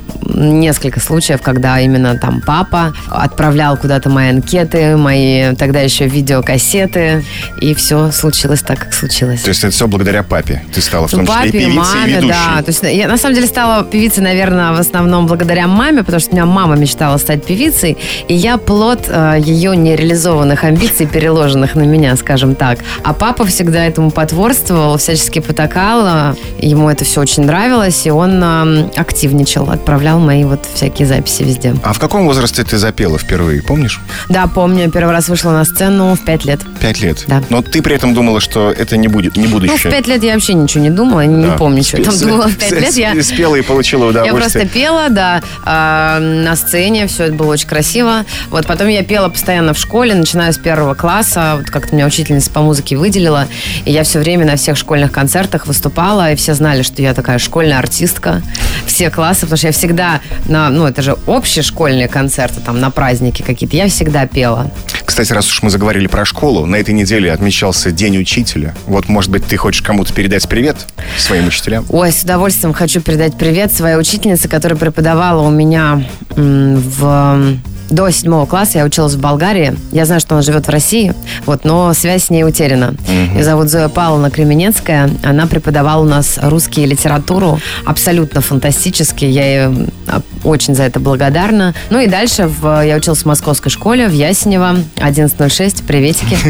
несколько 0.77 1.01
случаев, 1.01 1.41
когда 1.41 1.81
именно 1.81 2.19
там 2.19 2.43
папа 2.43 2.93
отправлял 3.09 3.79
куда-то 3.79 4.11
мои 4.11 4.31
анкеты, 4.31 4.97
мои 4.97 5.55
тогда 5.55 5.81
еще 5.81 6.07
видеокассеты. 6.07 7.25
И 7.61 7.75
все 7.75 8.11
случилось 8.11 8.61
так, 8.61 8.79
как 8.79 8.93
случилось. 8.93 9.41
То 9.41 9.49
есть 9.49 9.65
это 9.65 9.73
все 9.73 9.87
благодаря 9.87 10.23
папе. 10.23 10.63
Ты 10.75 10.83
стала 10.83 11.09
в 11.09 11.11
том 11.11 11.27
числе 11.27 11.35
и 11.35 11.39
папе, 11.39 11.51
певицей, 11.53 11.73
и 11.73 11.77
маме, 11.77 12.13
ведущей. 12.17 12.29
да. 12.29 12.63
То 12.63 12.69
есть 12.69 12.83
я 12.83 13.09
на 13.09 13.17
самом 13.17 13.35
деле 13.35 13.47
стала 13.47 13.85
певицей, 13.85 14.23
наверное, 14.23 14.73
в 14.73 14.81
основном 14.81 15.27
благодаря 15.27 15.67
маме, 15.67 16.03
потому 16.03 16.21
что 16.21 16.31
у 16.31 16.35
меня 16.35 16.45
мама 16.47 16.77
мечтала 16.77 17.17
стать 17.17 17.45
певицей, 17.45 17.97
и 18.29 18.35
я 18.35 18.59
плод 18.59 19.07
э, 19.09 19.39
ее 19.41 19.75
нереализованных 19.75 20.65
амбиций, 20.65 21.07
переложенных 21.07 21.75
на 21.75 21.83
меня, 21.83 22.17
скажем 22.17 22.55
так. 22.55 22.81
А 23.03 23.15
папа 23.15 23.47
всегда 23.47 23.85
этому 23.87 24.11
потворствовал, 24.11 24.99
всячески 24.99 25.39
потакал, 25.39 26.03
э, 26.07 26.35
ему 26.59 26.91
это 26.91 27.05
все 27.05 27.23
очень 27.23 27.45
нравилось, 27.45 28.07
и 28.07 28.11
он 28.11 28.43
э, 28.43 28.91
активничал, 28.97 29.71
отправлял 29.71 30.19
мои 30.19 30.45
вот 30.45 30.66
всякие 30.75 31.07
записи 31.07 31.43
везде. 31.43 31.75
А 31.83 31.93
в 31.93 31.99
каком 31.99 32.25
возрасте 32.27 32.63
ты 32.65 32.79
запела 32.79 33.19
впервые, 33.19 33.63
помнишь? 33.63 34.01
Да, 34.29 34.47
помню, 34.47 34.91
первый 34.91 35.13
раз 35.13 35.29
вышла 35.29 35.51
на 35.53 35.65
сцену 35.65 36.15
в 36.15 36.25
пять 36.25 36.45
лет. 36.45 36.61
Пять 36.81 37.01
лет. 37.01 37.25
Да. 37.27 37.43
Но 37.51 37.63
ты 37.63 37.83
при 37.83 37.95
этом 37.95 38.15
думала, 38.15 38.41
что 38.41 38.71
это 38.73 38.97
не 38.97 39.09
будет, 39.09 39.37
не 39.37 39.45
Ну, 39.45 39.49
в 39.49 39.53
будущее. 39.53 39.91
пять 39.91 40.07
лет 40.07 40.23
я 40.23 40.35
вообще 40.35 40.55
ничего 40.55 40.83
не 40.85 40.91
думала, 40.91 41.23
не 41.23 41.47
Да. 41.47 41.53
помню, 41.57 41.83
что 41.83 41.99
я 41.99 42.05
там 42.05 42.19
думала 42.19 42.49
в 42.49 42.57
пять 42.57 42.71
лет. 42.73 42.95
Я 42.97 43.23
Спела 43.23 43.57
и 43.57 43.63
получила 43.63 44.05
Я 44.05 44.11
удовольствие. 44.11 44.41
просто 44.63 44.67
пела, 44.69 45.07
да, 45.11 45.43
а, 45.65 46.19
на 46.21 46.55
сцене, 46.57 47.07
все 47.07 47.25
это 47.25 47.35
было 47.35 47.53
очень 47.53 47.69
красиво. 47.69 48.25
Вот 48.51 48.67
потом 48.67 48.89
я 48.89 49.03
пела 49.03 49.29
постоянно 49.29 49.75
в 49.75 49.79
школе, 49.79 50.15
начиная 50.15 50.53
с 50.53 50.59
первого 50.59 50.95
класса. 50.95 51.55
Вот 51.59 51.67
как-то 51.71 51.95
меня 51.95 52.07
учительница 52.07 52.51
по 52.51 52.61
музыке 52.61 52.97
выделила. 52.97 53.47
И 53.85 53.93
я 53.93 54.05
все 54.05 54.19
время 54.21 54.47
на 54.47 54.57
всех 54.57 54.77
школьных 54.77 55.13
концертах 55.13 55.67
выступала, 55.67 56.33
и 56.33 56.37
все 56.37 56.55
знали, 56.55 56.83
что 56.83 57.03
я 57.03 57.15
такая 57.15 57.39
школьная 57.39 57.79
артистка. 57.79 58.43
Все 58.87 59.11
классы, 59.11 59.41
потому 59.43 59.57
что 59.59 59.67
я 59.69 59.73
всегда 59.73 60.21
на, 60.57 60.71
ну, 60.71 60.87
это 60.87 61.03
же 61.03 61.17
общие 61.27 61.63
школьные 61.63 62.09
концерты, 62.09 62.61
там, 62.61 62.81
на 62.81 62.91
праздники 62.91 63.43
какие-то. 63.43 63.77
Я 63.77 63.89
всегда 63.89 64.27
пела. 64.27 64.71
Кстати, 65.05 65.33
раз 65.33 65.51
уж 65.51 65.63
мы 65.63 65.71
заговорили 65.71 66.07
про 66.07 66.25
школу, 66.25 66.65
на 66.67 66.77
этой 66.77 66.95
неделе 66.95 67.31
отмечался 67.33 67.91
День 67.91 68.19
учителя. 68.19 68.75
Вот, 68.87 69.09
может 69.09 69.31
быть, 69.31 69.45
ты 69.45 69.57
хочешь 69.57 69.83
кому-то 69.83 70.15
передать 70.15 70.49
привет 70.49 70.77
своим 71.19 71.49
учителям? 71.49 71.85
Ой, 71.91 72.11
с 72.11 72.23
удовольствием 72.23 72.73
хочу 72.73 73.01
передать 73.01 73.37
привет 73.37 73.73
своей 73.73 73.97
учительнице, 73.97 74.49
которая 74.49 74.79
преподавала 74.79 75.43
у 75.43 75.51
меня 75.51 76.03
в 76.31 77.57
до 77.91 78.11
седьмого 78.11 78.47
класса 78.47 78.79
я 78.79 78.85
училась 78.85 79.15
в 79.15 79.21
Болгарии. 79.21 79.77
Я 79.93 80.05
знаю, 80.07 80.21
что 80.21 80.35
она 80.35 80.43
живет 80.43 80.67
в 80.67 80.71
России, 80.71 81.15
вот, 81.45 81.65
но 81.65 81.93
связь 81.95 82.25
с 82.25 82.31
ней 82.31 82.45
утеряна. 82.45 82.95
Ее 83.35 83.45
зовут 83.45 83.69
Зоя 83.69 83.89
Павловна 83.89 84.31
Кременецкая. 84.31 85.11
Она 85.23 85.47
преподавала 85.47 86.03
у 86.03 86.07
нас 86.07 86.39
русский 86.43 86.83
и 86.83 86.87
литературу 86.87 87.61
абсолютно 87.85 88.41
фантастически. 88.41 89.25
Я 89.25 89.47
ей 89.47 89.89
а, 90.09 90.21
очень 90.45 90.75
за 90.75 90.85
это 90.85 91.01
благодарна. 91.01 91.75
Ну 91.91 92.01
и 92.01 92.07
дальше 92.07 92.49
в, 92.49 92.85
я 92.85 92.97
училась 92.97 93.21
в 93.21 93.27
московской 93.27 93.71
школе 93.71 94.09
в 94.09 94.13
Ясенево 94.13 94.77
1106. 94.97 95.85
Приветики. 95.85 96.37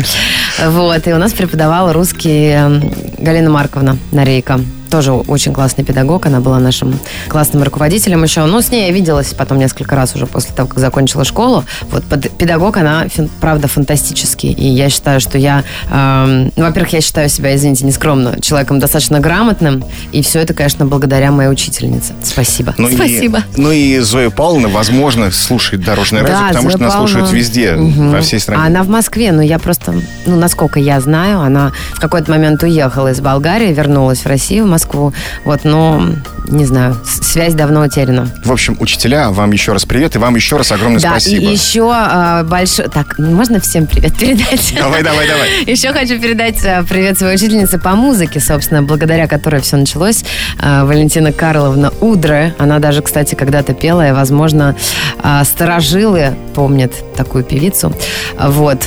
Вот, 0.66 1.07
и 1.07 1.12
у 1.12 1.19
нас 1.19 1.33
преподавала 1.33 1.93
русский 1.93 2.49
эм, 2.49 2.83
Галина 3.19 3.50
Марковна 3.50 3.99
Нарейка. 4.11 4.59
Тоже 4.90 5.12
очень 5.12 5.52
классный 5.52 5.85
педагог, 5.85 6.26
она 6.26 6.40
была 6.40 6.59
нашим 6.59 6.99
классным 7.28 7.62
руководителем 7.62 8.23
еще. 8.23 8.45
Ну, 8.47 8.61
с 8.61 8.71
ней 8.71 8.87
я 8.87 8.93
виделась 8.93 9.35
потом 9.35 9.59
несколько 9.59 9.97
раз 9.97 10.14
уже 10.14 10.26
после 10.26 10.55
того, 10.55 10.69
как 10.69 10.78
закончила 10.78 11.25
школу. 11.25 11.64
Вот 11.90 12.05
педагог, 12.38 12.76
она, 12.76 13.07
правда, 13.40 13.69
фантастический. 13.69 14.52
И 14.52 14.66
я 14.66 14.88
считаю, 14.88 15.21
что 15.21 15.38
я, 15.38 15.64
эм, 15.90 16.52
ну, 16.57 16.64
во-первых, 16.64 16.93
я 16.93 17.00
считаю 17.00 17.28
себя, 17.28 17.55
извините, 17.57 17.85
нескромно, 17.85 18.40
человеком 18.40 18.78
достаточно 18.78 19.21
грамотным. 19.21 19.85
И 20.12 20.23
все 20.23 20.40
это, 20.40 20.55
конечно, 20.55 20.87
благодаря 20.87 21.31
моей 21.33 21.50
учительнице. 21.50 22.12
Спасибо. 22.23 22.75
Ну 22.78 22.88
Спасибо. 22.90 23.38
И, 23.57 23.61
ну 23.61 23.73
и 23.73 23.99
Зоя 23.99 24.31
Павловна, 24.31 24.69
возможно, 24.69 25.31
слушает 25.31 25.85
Дорожное 25.85 26.23
радио, 26.23 26.37
Да, 26.37 26.49
потому 26.49 26.71
что 26.71 26.78
Зоя 26.78 26.88
нас 26.88 26.97
слушают 26.97 27.25
Павловна. 27.26 27.38
везде, 27.38 27.73
Мгм. 27.75 28.11
во 28.12 28.21
всей 28.21 28.40
стране. 28.40 28.62
А 28.62 28.66
она 28.66 28.83
в 28.83 28.88
Москве, 28.88 29.33
но 29.33 29.43
я 29.43 29.59
просто, 29.59 29.95
ну, 30.26 30.37
насколько 30.37 30.78
я 30.81 31.00
знаю, 31.00 31.40
она 31.40 31.73
в 31.95 32.00
какой-то 32.00 32.31
момент 32.31 32.62
уехала 32.62 33.11
из 33.11 33.21
Болгарии, 33.21 33.73
вернулась 33.73 34.21
в 34.21 34.26
Россию, 34.26 34.64
в 34.64 34.69
Москву. 34.76 35.14
Вот, 35.45 35.64
но, 35.64 36.02
не 36.49 36.66
знаю, 36.66 36.99
связь 37.06 37.54
давно 37.54 37.80
утеряна. 37.80 38.28
В 38.45 38.52
общем, 38.52 38.76
учителя, 38.78 39.30
вам 39.30 39.52
еще 39.52 39.73
раз 39.73 39.87
привет, 39.87 40.16
и 40.16 40.18
вам 40.18 40.37
еще 40.37 40.59
раз 40.59 40.71
огромное 40.71 41.00
да, 41.00 41.12
спасибо. 41.12 41.42
и 41.42 41.47
еще 41.47 42.45
большой... 42.45 42.88
Так, 42.88 43.18
можно 43.18 43.59
всем 43.59 43.87
привет 43.87 44.18
передать? 44.18 44.75
Давай, 44.78 45.02
давай, 45.02 45.26
давай. 45.26 45.49
Еще 45.66 45.92
хочу 45.95 46.21
передать 46.21 46.62
э, 46.62 46.85
привет 46.87 47.16
своей 47.18 47.37
учительнице 47.37 47.78
по 47.78 47.95
музыке, 47.95 48.38
собственно, 48.38 48.83
благодаря 48.83 49.26
которой 49.26 49.62
все 49.62 49.78
началось. 49.78 50.25
Э, 50.61 50.85
Валентина 50.85 51.33
Карловна 51.33 51.90
Удре. 52.00 52.54
Она 52.59 52.78
даже, 52.78 53.00
кстати, 53.00 53.35
когда-то 53.35 53.73
пела, 53.73 54.06
и, 54.06 54.12
возможно, 54.12 54.76
э, 55.23 55.42
старожилы 55.45 56.35
помнят 56.54 56.92
такую 57.16 57.45
певицу. 57.45 57.95
Вот 58.38 58.87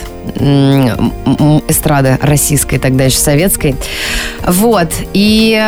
эстрады 1.67 2.17
российской, 2.21 2.77
тогда 2.77 3.05
еще 3.05 3.17
советской. 3.19 3.75
Вот. 4.45 4.91
И, 5.13 5.61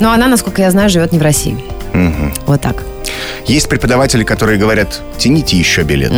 ну, 0.00 0.10
она, 0.10 0.26
насколько 0.28 0.62
я 0.62 0.70
знаю, 0.70 0.88
живет 0.90 1.12
не 1.12 1.18
в 1.18 1.22
России. 1.22 1.56
Мгм. 1.92 2.32
Вот 2.46 2.60
так. 2.60 2.82
Есть 3.46 3.68
преподаватели, 3.68 4.24
которые 4.24 4.58
говорят, 4.58 5.00
тяните 5.18 5.56
еще 5.56 5.82
билет. 5.82 6.12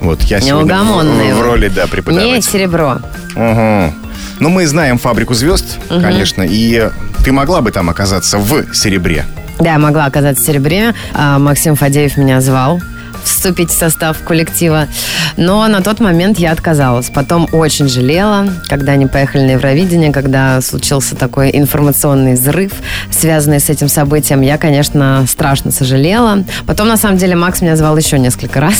Вот 0.00 0.22
я 0.22 0.40
сегодня 0.40 0.76
в, 0.82 1.34
в 1.34 1.42
роли, 1.42 1.68
да, 1.68 1.84
Не 1.84 1.88
преподавателя. 1.88 2.40
серебро. 2.40 2.98
Угу. 3.34 3.94
Ну, 4.40 4.48
мы 4.48 4.66
знаем 4.66 4.98
«Фабрику 4.98 5.34
звезд», 5.34 5.78
конечно, 5.88 6.42
и 6.42 6.88
ты 7.24 7.32
могла 7.32 7.60
бы 7.60 7.72
там 7.72 7.90
оказаться 7.90 8.38
в 8.38 8.72
«Серебре». 8.74 9.24
Да, 9.58 9.72
я 9.72 9.78
могла 9.78 10.04
оказаться 10.06 10.40
в 10.42 10.46
серебре. 10.46 10.94
А, 11.14 11.40
Максим 11.40 11.74
Фадеев 11.74 12.16
меня 12.16 12.40
звал 12.40 12.80
вступить 13.28 13.70
в 13.70 13.78
состав 13.78 14.18
коллектива. 14.24 14.88
Но 15.36 15.66
на 15.68 15.82
тот 15.82 16.00
момент 16.00 16.38
я 16.38 16.52
отказалась. 16.52 17.10
Потом 17.10 17.48
очень 17.52 17.88
жалела, 17.88 18.48
когда 18.68 18.92
они 18.92 19.06
поехали 19.06 19.42
на 19.42 19.50
Евровидение, 19.52 20.12
когда 20.12 20.60
случился 20.60 21.14
такой 21.16 21.50
информационный 21.52 22.34
взрыв, 22.34 22.72
связанный 23.10 23.60
с 23.60 23.70
этим 23.70 23.88
событием. 23.88 24.40
Я, 24.40 24.58
конечно, 24.58 25.24
страшно 25.28 25.70
сожалела. 25.70 26.44
Потом, 26.66 26.88
на 26.88 26.96
самом 26.96 27.18
деле, 27.18 27.36
Макс 27.36 27.60
меня 27.60 27.76
звал 27.76 27.96
еще 27.96 28.18
несколько 28.18 28.60
раз. 28.60 28.74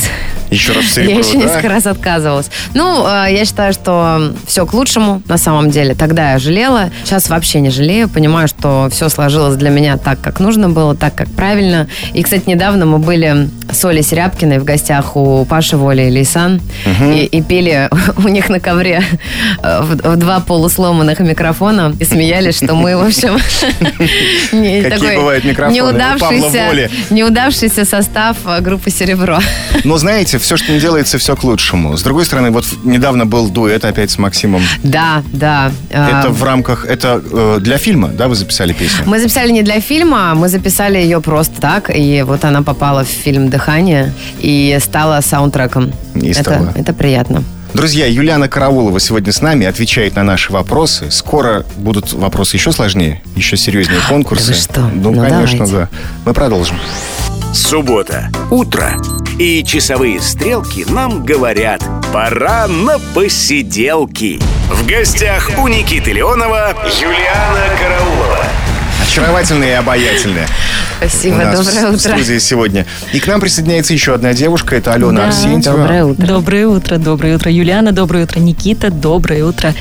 Еще 0.50 0.72
раз 0.72 0.84
в 0.84 0.94
«Серебро», 0.94 1.12
Я 1.12 1.18
еще 1.18 1.32
да? 1.34 1.44
несколько 1.44 1.68
раз 1.68 1.86
отказывалась. 1.86 2.50
Ну, 2.74 3.06
э, 3.06 3.26
я 3.32 3.44
считаю, 3.44 3.72
что 3.72 4.34
все 4.46 4.66
к 4.66 4.72
лучшему 4.72 5.22
на 5.26 5.38
самом 5.38 5.70
деле. 5.70 5.94
Тогда 5.94 6.32
я 6.32 6.38
жалела, 6.38 6.90
сейчас 7.04 7.28
вообще 7.28 7.60
не 7.60 7.70
жалею. 7.70 8.08
Понимаю, 8.08 8.48
что 8.48 8.88
все 8.90 9.08
сложилось 9.08 9.56
для 9.56 9.70
меня 9.70 9.96
так, 9.96 10.20
как 10.20 10.40
нужно 10.40 10.68
было, 10.68 10.94
так, 10.94 11.14
как 11.14 11.28
правильно. 11.28 11.86
И, 12.14 12.22
кстати, 12.22 12.44
недавно 12.46 12.86
мы 12.86 12.98
были 12.98 13.50
с 13.70 13.84
Олей 13.84 14.02
Серябкиной 14.38 14.58
в 14.58 14.64
гостях 14.64 15.16
у 15.16 15.44
Паши 15.44 15.76
Воли 15.76 16.02
и 16.02 16.10
Лейсан. 16.10 16.60
И, 17.00 17.24
и 17.24 17.42
пели 17.42 17.88
у 18.16 18.28
них 18.28 18.48
на 18.48 18.60
ковре 18.60 19.02
э, 19.62 19.82
в, 19.82 19.96
в 19.96 20.16
два 20.16 20.40
полусломанных 20.40 21.18
микрофона 21.20 21.94
и 21.98 22.04
смеялись, 22.04 22.56
что 22.56 22.74
мы, 22.74 22.96
в 22.96 23.04
общем, 23.04 23.38
такой 24.90 25.16
бывают 25.16 25.44
микрофоны? 25.44 25.80
У 25.80 26.18
Павла 26.18 26.32
неудавшийся, 26.32 26.90
неудавшийся 27.10 27.84
состав 27.84 28.36
э, 28.46 28.60
группы 28.60 28.90
«Серебро». 28.90 29.38
Но 29.84 29.98
знаете, 29.98 30.38
все, 30.38 30.56
что 30.56 30.72
не 30.72 30.78
делается, 30.78 31.18
все 31.18 31.34
к 31.34 31.44
лучшему. 31.44 31.96
С 31.96 32.02
другой 32.02 32.24
стороны, 32.24 32.50
вот 32.50 32.64
недавно 32.84 33.26
был 33.26 33.48
дуэт 33.48 33.84
опять 33.84 34.10
с 34.10 34.18
Максимом. 34.18 34.62
Да, 34.82 35.22
да. 35.32 35.72
А, 35.92 36.20
Это 36.20 36.30
в 36.30 36.42
рамках, 36.44 36.84
это 36.86 37.20
э, 37.30 37.58
для 37.60 37.78
фильма, 37.78 38.08
да, 38.08 38.28
вы 38.28 38.34
записали 38.34 38.72
песню? 38.72 39.04
Мы 39.06 39.18
записали 39.18 39.50
не 39.50 39.62
для 39.62 39.80
фильма, 39.80 40.34
мы 40.34 40.48
записали 40.48 40.98
ее 40.98 41.20
просто 41.20 41.60
так, 41.60 41.90
и 41.94 42.22
вот 42.22 42.44
она 42.44 42.62
попала 42.62 43.04
в 43.04 43.08
фильм 43.08 43.48
«Дыхание» 43.50 44.12
и 44.40 44.76
стала 44.80 45.20
саундтреком. 45.20 45.92
И 46.14 46.30
это, 46.30 46.40
стала. 46.42 46.72
это 46.74 46.92
приятно. 46.92 47.44
Друзья, 47.74 48.06
Юлиана 48.06 48.48
Караулова 48.48 48.98
сегодня 48.98 49.30
с 49.32 49.42
нами, 49.42 49.66
отвечает 49.66 50.16
на 50.16 50.22
наши 50.22 50.52
вопросы. 50.52 51.10
Скоро 51.10 51.66
будут 51.76 52.12
вопросы 52.14 52.56
еще 52.56 52.72
сложнее, 52.72 53.20
еще 53.36 53.56
серьезнее 53.58 54.00
конкурсы. 54.08 54.52
Да 54.52 54.54
вы 54.54 54.58
что? 54.60 54.80
Ну, 54.80 55.12
Ну, 55.12 55.20
конечно, 55.28 55.66
давайте. 55.66 55.74
да. 55.74 55.88
Мы 56.24 56.32
продолжим. 56.32 56.76
Суббота. 57.52 58.28
Утро. 58.50 58.96
И 59.38 59.62
часовые 59.64 60.20
стрелки 60.20 60.84
нам 60.88 61.24
говорят 61.24 61.82
«Пора 62.12 62.66
на 62.66 62.98
посиделки». 63.14 64.40
В 64.70 64.86
гостях 64.86 65.50
у 65.58 65.68
Никиты 65.68 66.12
Леонова 66.12 66.74
Юлиана 67.00 67.64
Караулова. 67.80 68.37
Очаровательная 69.02 69.68
и 69.70 69.72
обаятельная. 69.72 70.46
Спасибо, 70.98 71.34
у 71.34 71.38
нас 71.38 71.58
доброе 71.66 71.86
в 71.92 71.94
утро. 71.94 72.16
студии 72.16 72.38
сегодня. 72.38 72.86
И 73.12 73.20
к 73.20 73.26
нам 73.26 73.40
присоединяется 73.40 73.92
еще 73.92 74.14
одна 74.14 74.32
девушка, 74.34 74.76
это 74.76 74.92
Алена 74.92 75.22
Да, 75.22 75.26
Арсентьева. 75.28 75.76
Доброе 75.78 76.04
утро. 76.04 76.26
Доброе 76.26 76.66
утро, 76.66 76.96
доброе 76.98 77.36
утро, 77.36 77.50
Юлиана, 77.50 77.92
доброе 77.92 78.24
утро, 78.24 78.40
Никита, 78.40 78.90
доброе 78.90 79.44
утро 79.44 79.74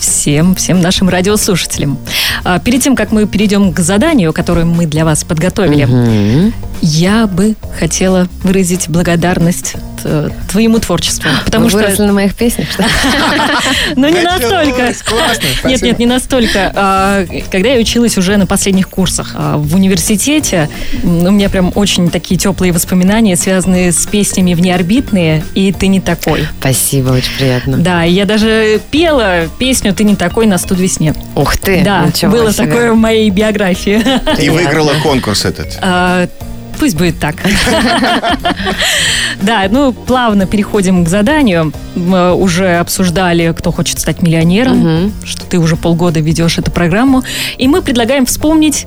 всем, 0.00 0.54
всем 0.54 0.80
нашим 0.80 1.08
радиослушателям. 1.08 1.98
А, 2.44 2.58
перед 2.58 2.82
тем, 2.82 2.96
как 2.96 3.12
мы 3.12 3.26
перейдем 3.26 3.72
к 3.72 3.80
заданию, 3.80 4.32
которое 4.32 4.64
мы 4.64 4.86
для 4.86 5.04
вас 5.04 5.22
подготовили, 5.24 5.84
Мгм. 5.84 6.54
я 6.80 7.26
бы 7.26 7.54
хотела 7.78 8.28
выразить 8.42 8.88
благодарность 8.88 9.74
э, 10.02 10.30
твоему 10.50 10.78
творчеству. 10.78 11.28
Потому 11.44 11.64
Вы 11.64 11.70
что... 11.70 11.78
выросли 11.80 12.02
на 12.04 12.12
моих 12.14 12.34
песнях, 12.34 12.70
что 12.72 12.82
ли? 12.82 12.88
Ну, 13.96 14.08
не 14.08 14.22
настолько. 14.22 14.94
Классно, 15.04 15.68
Нет, 15.68 15.82
нет, 15.82 15.98
не 15.98 16.06
настолько. 16.06 16.72
А, 16.74 17.26
Когда 17.50 17.68
я 17.68 17.78
училась 17.78 18.16
уже 18.16 18.38
на 18.38 18.46
последних 18.46 18.88
курсах 18.88 19.32
а, 19.34 19.58
в 19.58 19.74
университете, 19.74 20.70
у 21.02 21.08
меня 21.08 21.50
прям 21.50 21.72
очень 21.74 22.08
такие 22.10 22.38
теплые 22.38 22.72
воспоминания, 22.72 23.36
связанные 23.36 23.92
с 23.92 24.06
песнями 24.06 24.54
«Внеорбитные» 24.54 25.44
и 25.54 25.70
«Ты 25.72 25.88
не 25.88 26.00
такой». 26.00 26.46
Спасибо, 26.60 27.10
очень 27.10 27.32
приятно. 27.36 27.76
Да, 27.76 28.02
я 28.04 28.24
даже 28.24 28.80
пела 28.90 29.48
песню 29.58 29.89
«Ты 29.92 30.04
не 30.04 30.16
такой» 30.16 30.46
на 30.46 30.58
студ 30.58 30.78
весне. 30.78 31.14
Ух 31.34 31.56
ты, 31.56 31.82
Да, 31.84 32.06
ничего 32.06 32.32
было 32.32 32.52
себе. 32.52 32.66
такое 32.66 32.92
в 32.92 32.96
моей 32.96 33.30
биографии. 33.30 34.02
И 34.40 34.48
выиграла 34.50 34.92
конкурс 35.02 35.44
этот. 35.44 35.78
А, 35.82 36.28
Пусть 36.78 36.96
будет 36.96 37.20
так. 37.20 37.36
Да, 39.42 39.66
ну, 39.70 39.92
плавно 39.92 40.46
переходим 40.46 41.04
к 41.04 41.08
заданию. 41.08 41.72
Мы 41.94 42.34
уже 42.34 42.76
обсуждали, 42.76 43.54
кто 43.56 43.70
хочет 43.72 43.98
стать 43.98 44.22
миллионером, 44.22 45.12
что 45.24 45.44
ты 45.44 45.58
уже 45.58 45.76
полгода 45.76 46.20
ведешь 46.20 46.58
эту 46.58 46.70
программу. 46.70 47.22
И 47.58 47.68
мы 47.68 47.82
предлагаем 47.82 48.26
вспомнить 48.26 48.86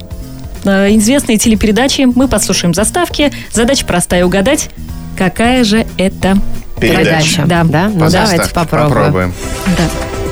э, 0.64 0.96
известные 0.96 1.38
телепередачи. 1.38 2.02
Мы 2.02 2.28
послушаем 2.28 2.74
заставки. 2.74 3.32
Задача 3.52 3.84
простая 3.84 4.24
угадать, 4.24 4.70
какая 5.16 5.64
же 5.64 5.86
это 5.96 6.36
Передача. 6.80 7.44
Да, 7.46 7.64
Да? 7.64 7.88
Ну, 7.92 8.00
По 8.00 8.10
давайте 8.10 8.50
попробуем. 8.52 8.88
попробуем. 8.90 9.34
да. 9.78 10.23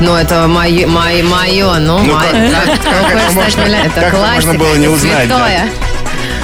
Ну, 0.00 0.14
это 0.14 0.46
мое, 0.46 0.86
мое, 0.86 1.22
мое 1.24 1.74
ну, 1.78 1.98
Ну, 1.98 2.14
мое. 2.14 2.50
как- 2.52 2.80
Как- 2.82 3.10
это 3.12 3.30
стать 3.32 3.56
можно-? 3.56 3.74
Это 3.76 4.00
как 4.00 4.10
классика, 4.14 4.34
можно 4.46 4.54
было 4.54 4.74
не 4.76 4.88
узнать, 4.88 5.28
да? 5.28 5.48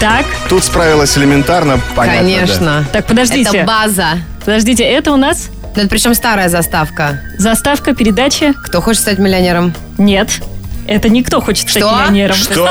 Так, 0.01 0.27
Тут 0.49 0.65
справилась 0.65 1.17
элементарно, 1.17 1.81
понятно. 1.95 2.21
да. 2.23 2.35
Конечно. 2.35 2.85
так, 2.93 3.07
подождите. 3.07 3.59
Это 3.59 3.67
база. 3.67 4.07
Подождите, 4.45 4.83
это 4.83 5.13
у 5.13 5.17
нас 5.17 5.49
Ну, 5.77 5.81
это 5.83 5.89
причем 5.89 6.15
старая 6.15 6.49
заставка. 6.49 7.21
заставка 7.39 7.95
передачи 7.95 8.53
Кто 8.65 8.81
хочет 8.83 9.03
стать 9.03 9.19
миллионером? 9.19 9.73
«Нет». 9.99 10.31
Это 10.87 11.09
никто 11.09 11.41
хочет 11.41 11.71
стать 11.71 11.83
Что? 11.83 11.95
миллионером. 11.97 12.37
Что? 12.37 12.69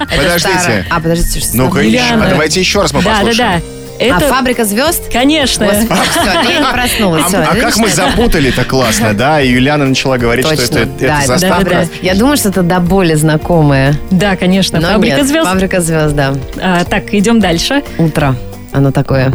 Подождите. 0.00 0.84
А, 0.90 0.98
подождите, 0.98 1.38
что 1.40 1.56
Ну-ка. 1.56 1.78
А 1.80 2.28
давайте 2.30 2.58
еще 2.58 2.80
раз 2.82 2.92
мы 2.92 3.02
Да, 3.02 3.10
да, 3.10 3.16
послушаем. 3.18 3.60
да. 3.60 3.81
Это, 4.02 4.26
А 4.26 4.28
фабрика 4.28 4.64
звезд? 4.64 5.10
конечно. 5.12 5.66
Господи, 5.66 6.00
все, 6.10 6.22
я 6.24 6.42
не 6.60 6.72
проснулась. 6.72 7.34
А, 7.34 7.46
а 7.52 7.56
как 7.56 7.76
мы 7.76 7.86
это- 7.88 7.96
запутали-то 7.96 8.64
классно, 8.68 9.14
да? 9.14 9.40
И 9.40 9.48
Юлиана 9.48 9.84
начала 9.86 10.18
говорить, 10.18 10.46
Точно. 10.48 10.64
что 10.64 10.78
это, 10.80 10.90
это 10.90 11.06
Да, 11.06 11.18
это 11.18 11.26
заставка. 11.26 11.64
да, 11.64 11.70
да. 11.82 11.86
Я 12.02 12.14
думаю, 12.14 12.36
что 12.36 12.48
это 12.50 12.62
до 12.62 12.80
боли 12.80 13.14
знакомое. 13.14 13.94
Да, 14.10 14.36
конечно. 14.36 14.80
Но 14.80 14.88
Фабрика 14.88 15.16
нет, 15.16 15.26
звезд. 15.26 15.48
Фабрика 15.48 15.80
звезд, 15.80 16.14
да. 16.14 16.34
А, 16.60 16.84
так, 16.84 17.12
идем 17.14 17.40
дальше. 17.40 17.82
Утро. 17.98 18.36
Оно 18.72 18.90
такое. 18.92 19.32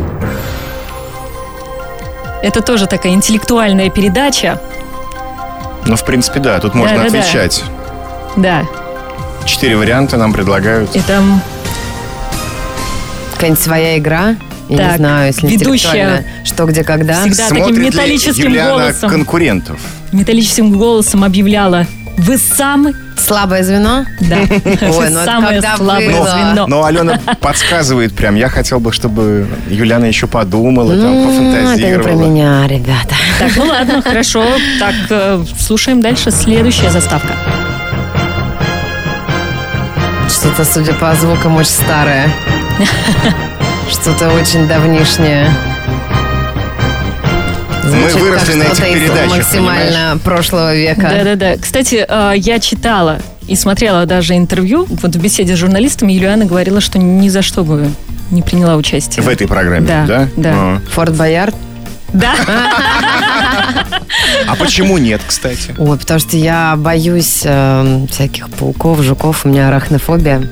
Это 2.44 2.62
тоже 2.62 2.88
такая 2.88 3.14
интеллектуальная 3.14 3.90
передача. 3.90 4.60
Ну, 5.86 5.96
в 5.96 6.04
принципе, 6.06 6.40
да, 6.40 6.60
тут 6.60 6.76
можно 6.76 6.98
Да-да-да. 6.98 7.20
отвечать. 7.20 7.64
Да. 8.36 8.64
Четыре 9.46 9.78
варианта 9.78 10.18
нам 10.18 10.34
предлагают. 10.34 10.96
И 10.96 11.00
там 11.02 11.42
Какая-нибудь 13.34 13.64
своя 13.64 13.98
игра. 13.98 14.36
Я 14.70 14.78
Так, 14.78 14.92
не 14.92 14.98
знаю, 14.98 15.28
если 15.28 15.48
ведущая. 15.48 16.26
Что, 16.44 16.66
где, 16.66 16.84
когда. 16.84 17.22
Всегда 17.22 17.48
таким 17.50 17.58
Смотрит 17.66 17.78
ли 17.80 17.86
металлическим 17.88 18.54
голосом. 18.54 19.10
конкурентов? 19.10 19.80
металлическим 20.12 20.72
голосом 20.78 21.24
объявляла 21.24 21.86
«Вы 22.18 22.38
самый...» 22.38 22.94
Слабое 23.18 23.64
звено? 23.64 24.06
Да. 24.22 24.38
Ой, 24.82 25.10
ну 25.10 25.20
самое 25.26 25.56
когда 25.62 25.78
слабое 25.78 26.12
было? 26.12 26.30
звено. 26.30 26.68
Но 26.68 26.84
Алена 26.86 27.20
подсказывает 27.42 28.14
прям. 28.16 28.36
Я 28.36 28.48
хотел 28.50 28.80
бы, 28.80 28.92
чтобы 28.94 29.48
Юлиана 29.70 30.06
еще 30.06 30.28
подумала, 30.28 30.92
там, 30.96 31.00
Ну, 31.14 31.30
это 31.30 31.42
не 31.42 31.94
про 31.94 32.00
пофантазировала. 32.04 32.26
меня, 32.30 32.68
ребята. 32.68 33.16
Так, 33.40 33.52
ну 33.58 33.66
ладно, 33.66 34.02
хорошо. 34.06 34.46
Так, 34.80 34.96
э, 35.10 35.44
слушаем 35.60 36.02
дальше. 36.02 36.32
Следующая 36.32 36.90
заставка. 36.90 37.34
Что-то, 40.30 40.64
судя 40.66 40.94
по 40.94 41.14
звукам, 41.16 41.56
очень 41.58 41.72
старое. 41.72 42.30
Что-то 43.90 44.30
очень 44.32 44.68
давнишнее. 44.68 45.50
Звучит 47.84 48.12
как 48.14 48.22
выросли 48.22 48.54
на 48.56 48.64
этих 48.64 48.84
передачах, 48.84 49.38
максимально 49.38 50.20
прошлого 50.24 50.76
века. 50.76 51.02
Да-да-да. 51.10 51.58
Кстати, 51.58 52.06
э, 52.08 52.34
я 52.36 52.60
читала 52.60 53.20
и 53.48 53.56
смотрела 53.56 54.06
даже 54.06 54.36
интервью. 54.36 54.86
Вот 54.90 55.16
в 55.16 55.22
беседе 55.22 55.56
с 55.56 55.60
журналистами 55.60 56.12
Юлиана 56.12 56.46
говорила, 56.46 56.82
что 56.82 57.00
ни 57.00 57.30
за 57.30 57.42
что 57.42 57.64
бы 57.64 57.90
не 58.30 58.42
приняла 58.42 58.76
участие. 58.76 59.24
В 59.24 59.30
этой 59.30 59.48
программе, 59.48 59.88
Да, 59.88 60.06
да? 60.06 60.28
да. 60.36 60.52
А. 60.54 60.82
Форт 60.92 61.16
Боярд. 61.16 61.56
Да. 62.14 62.34
А 64.48 64.56
почему 64.58 64.98
нет, 64.98 65.22
кстати? 65.26 65.76
Ой, 65.78 65.98
потому 65.98 66.20
что 66.20 66.36
я 66.38 66.76
боюсь 66.78 67.42
э, 67.46 68.06
всяких 68.12 68.50
пауков, 68.50 69.02
жуков, 69.02 69.46
у 69.46 69.50
меня 69.50 69.70
арахнофобия. 69.70 70.50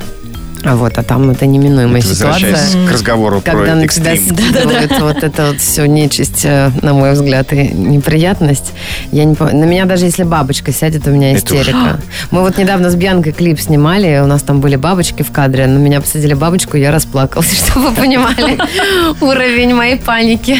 А 0.65 0.75
вот, 0.75 0.97
а 0.97 1.03
там 1.03 1.29
это 1.29 1.45
неминуемая 1.45 2.01
Это 2.01 2.15
ситуация. 2.15 2.87
К 2.87 2.91
разговору 2.91 3.39
Когда 3.39 3.65
про 3.65 3.75
на 3.75 3.87
тебя 3.87 4.13
экстрим. 4.13 4.35
скидывают 4.35 4.91
вот 4.99 5.23
это 5.23 5.47
вот 5.47 5.61
все 5.61 5.85
нечисть, 5.85 6.43
э, 6.43 6.71
на 6.81 6.93
мой 6.93 7.11
взгляд, 7.13 7.53
и 7.53 7.67
неприятность. 7.67 8.73
Я 9.11 9.25
не 9.25 9.35
На 9.35 9.65
меня 9.65 9.85
даже 9.85 10.05
если 10.05 10.23
бабочка 10.23 10.71
сядет, 10.71 11.07
у 11.07 11.11
меня 11.11 11.35
истерика. 11.35 11.99
Мы 12.31 12.41
вот 12.41 12.57
недавно 12.57 12.89
с 12.89 12.95
Бьянкой 12.95 13.31
клип 13.33 13.59
снимали, 13.59 14.19
у 14.23 14.25
нас 14.25 14.41
там 14.41 14.59
были 14.59 14.75
бабочки 14.75 15.21
в 15.21 15.31
кадре, 15.31 15.67
на 15.67 15.77
меня 15.77 16.01
посадили 16.01 16.33
бабочку, 16.33 16.77
я 16.77 16.91
расплакалась, 16.91 17.53
чтобы 17.67 17.89
вы 17.89 17.95
понимали 17.95 18.57
уровень 19.21 19.75
моей 19.75 19.97
паники. 19.97 20.59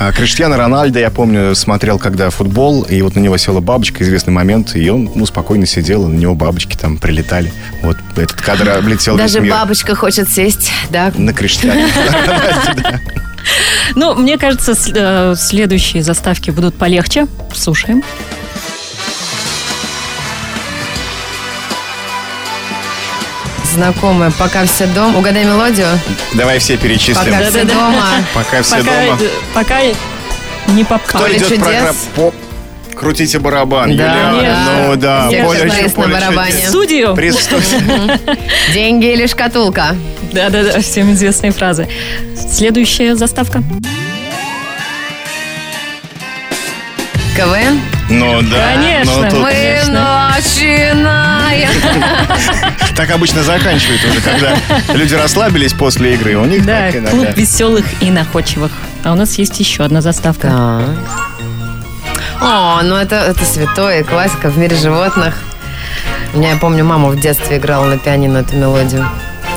А 0.00 0.12
Криштиано 0.12 0.56
Рональдо, 0.56 1.00
я 1.00 1.10
помню, 1.10 1.56
смотрел, 1.56 1.98
когда 1.98 2.30
футбол, 2.30 2.82
и 2.82 3.02
вот 3.02 3.16
на 3.16 3.18
него 3.18 3.36
села 3.36 3.58
бабочка, 3.58 4.04
известный 4.04 4.32
момент, 4.32 4.76
и 4.76 4.88
он, 4.88 5.10
ну, 5.12 5.26
спокойно 5.26 5.66
сидел, 5.66 6.08
и 6.08 6.12
на 6.12 6.16
него 6.16 6.36
бабочки 6.36 6.76
там 6.76 6.98
прилетали. 6.98 7.52
Вот 7.82 7.96
этот 8.14 8.40
кадр 8.40 8.70
облетел 8.70 9.16
Даже 9.16 9.40
бабочка 9.40 9.96
хочет 9.96 10.28
сесть, 10.28 10.70
да, 10.90 11.12
На 11.16 11.32
Криштиане. 11.32 11.88
Ну, 13.94 14.14
мне 14.14 14.38
кажется, 14.38 14.74
э, 14.94 15.34
следующие 15.36 16.02
заставки 16.02 16.50
будут 16.50 16.74
полегче. 16.76 17.26
Слушаем. 17.54 18.02
Знакомая. 23.82 24.30
Пока 24.38 24.64
все 24.66 24.86
дома. 24.86 25.18
Угадай 25.18 25.44
мелодию. 25.44 25.88
Давай 26.34 26.58
все 26.58 26.76
перечислим. 26.76 27.32
Пока 27.32 27.50
все 27.50 27.64
дома. 27.64 28.06
Пока 28.34 28.62
все 28.62 28.82
дома. 28.82 29.18
пока 29.54 29.78
не 30.68 30.84
попал. 30.84 31.22
Кто 31.22 31.30
идет 31.32 31.48
чудес. 31.48 31.58
программ- 31.64 31.96
по- 32.14 32.34
Крутите 32.94 33.38
барабан, 33.38 33.96
Да, 33.96 34.04
Юлиана. 34.04 34.42
да. 34.42 34.86
Ну 34.88 34.96
да, 34.96 35.28
Всех 35.28 35.44
Поле- 35.46 35.64
на 35.84 35.88
поле 35.90 36.14
барабане. 36.14 36.50
чудес. 36.52 36.68
Студию. 36.68 37.14
Присутствуйте. 37.14 38.18
Деньги 38.74 39.06
или 39.12 39.26
шкатулка? 39.28 39.94
Да-да-да, 40.32 40.80
всем 40.80 41.12
известные 41.12 41.52
фразы. 41.52 41.88
Следующая 42.50 43.14
заставка. 43.14 43.62
КВН? 47.36 47.80
Ну 48.10 48.42
да. 48.42 48.72
Конечно. 48.74 49.12
ну 49.14 49.30
тут- 49.30 49.38
Мы 49.40 49.52
начинаем. 49.86 51.27
Так 52.96 53.10
обычно 53.10 53.44
заканчивают 53.44 54.04
уже, 54.04 54.20
когда 54.20 54.56
люди 54.92 55.14
расслабились 55.14 55.72
после 55.72 56.14
игры. 56.14 56.36
У 56.36 56.44
них 56.44 56.66
Да, 56.66 56.90
так 56.90 57.10
клуб 57.10 57.28
веселых 57.36 57.84
и 58.02 58.10
находчивых. 58.10 58.72
А 59.04 59.12
у 59.12 59.14
нас 59.14 59.38
есть 59.38 59.58
еще 59.60 59.84
одна 59.84 60.00
заставка. 60.00 60.48
Да. 60.48 60.82
О, 62.40 62.82
ну 62.82 62.96
это, 62.96 63.16
это 63.16 63.44
святое, 63.44 64.02
классика 64.04 64.48
в 64.50 64.58
мире 64.58 64.76
животных. 64.76 65.34
У 66.34 66.38
меня, 66.38 66.50
я 66.50 66.56
помню, 66.56 66.84
мама 66.84 67.08
в 67.08 67.20
детстве 67.20 67.56
играла 67.56 67.86
на 67.86 67.98
пианино 67.98 68.38
эту 68.38 68.56
мелодию. 68.56 69.08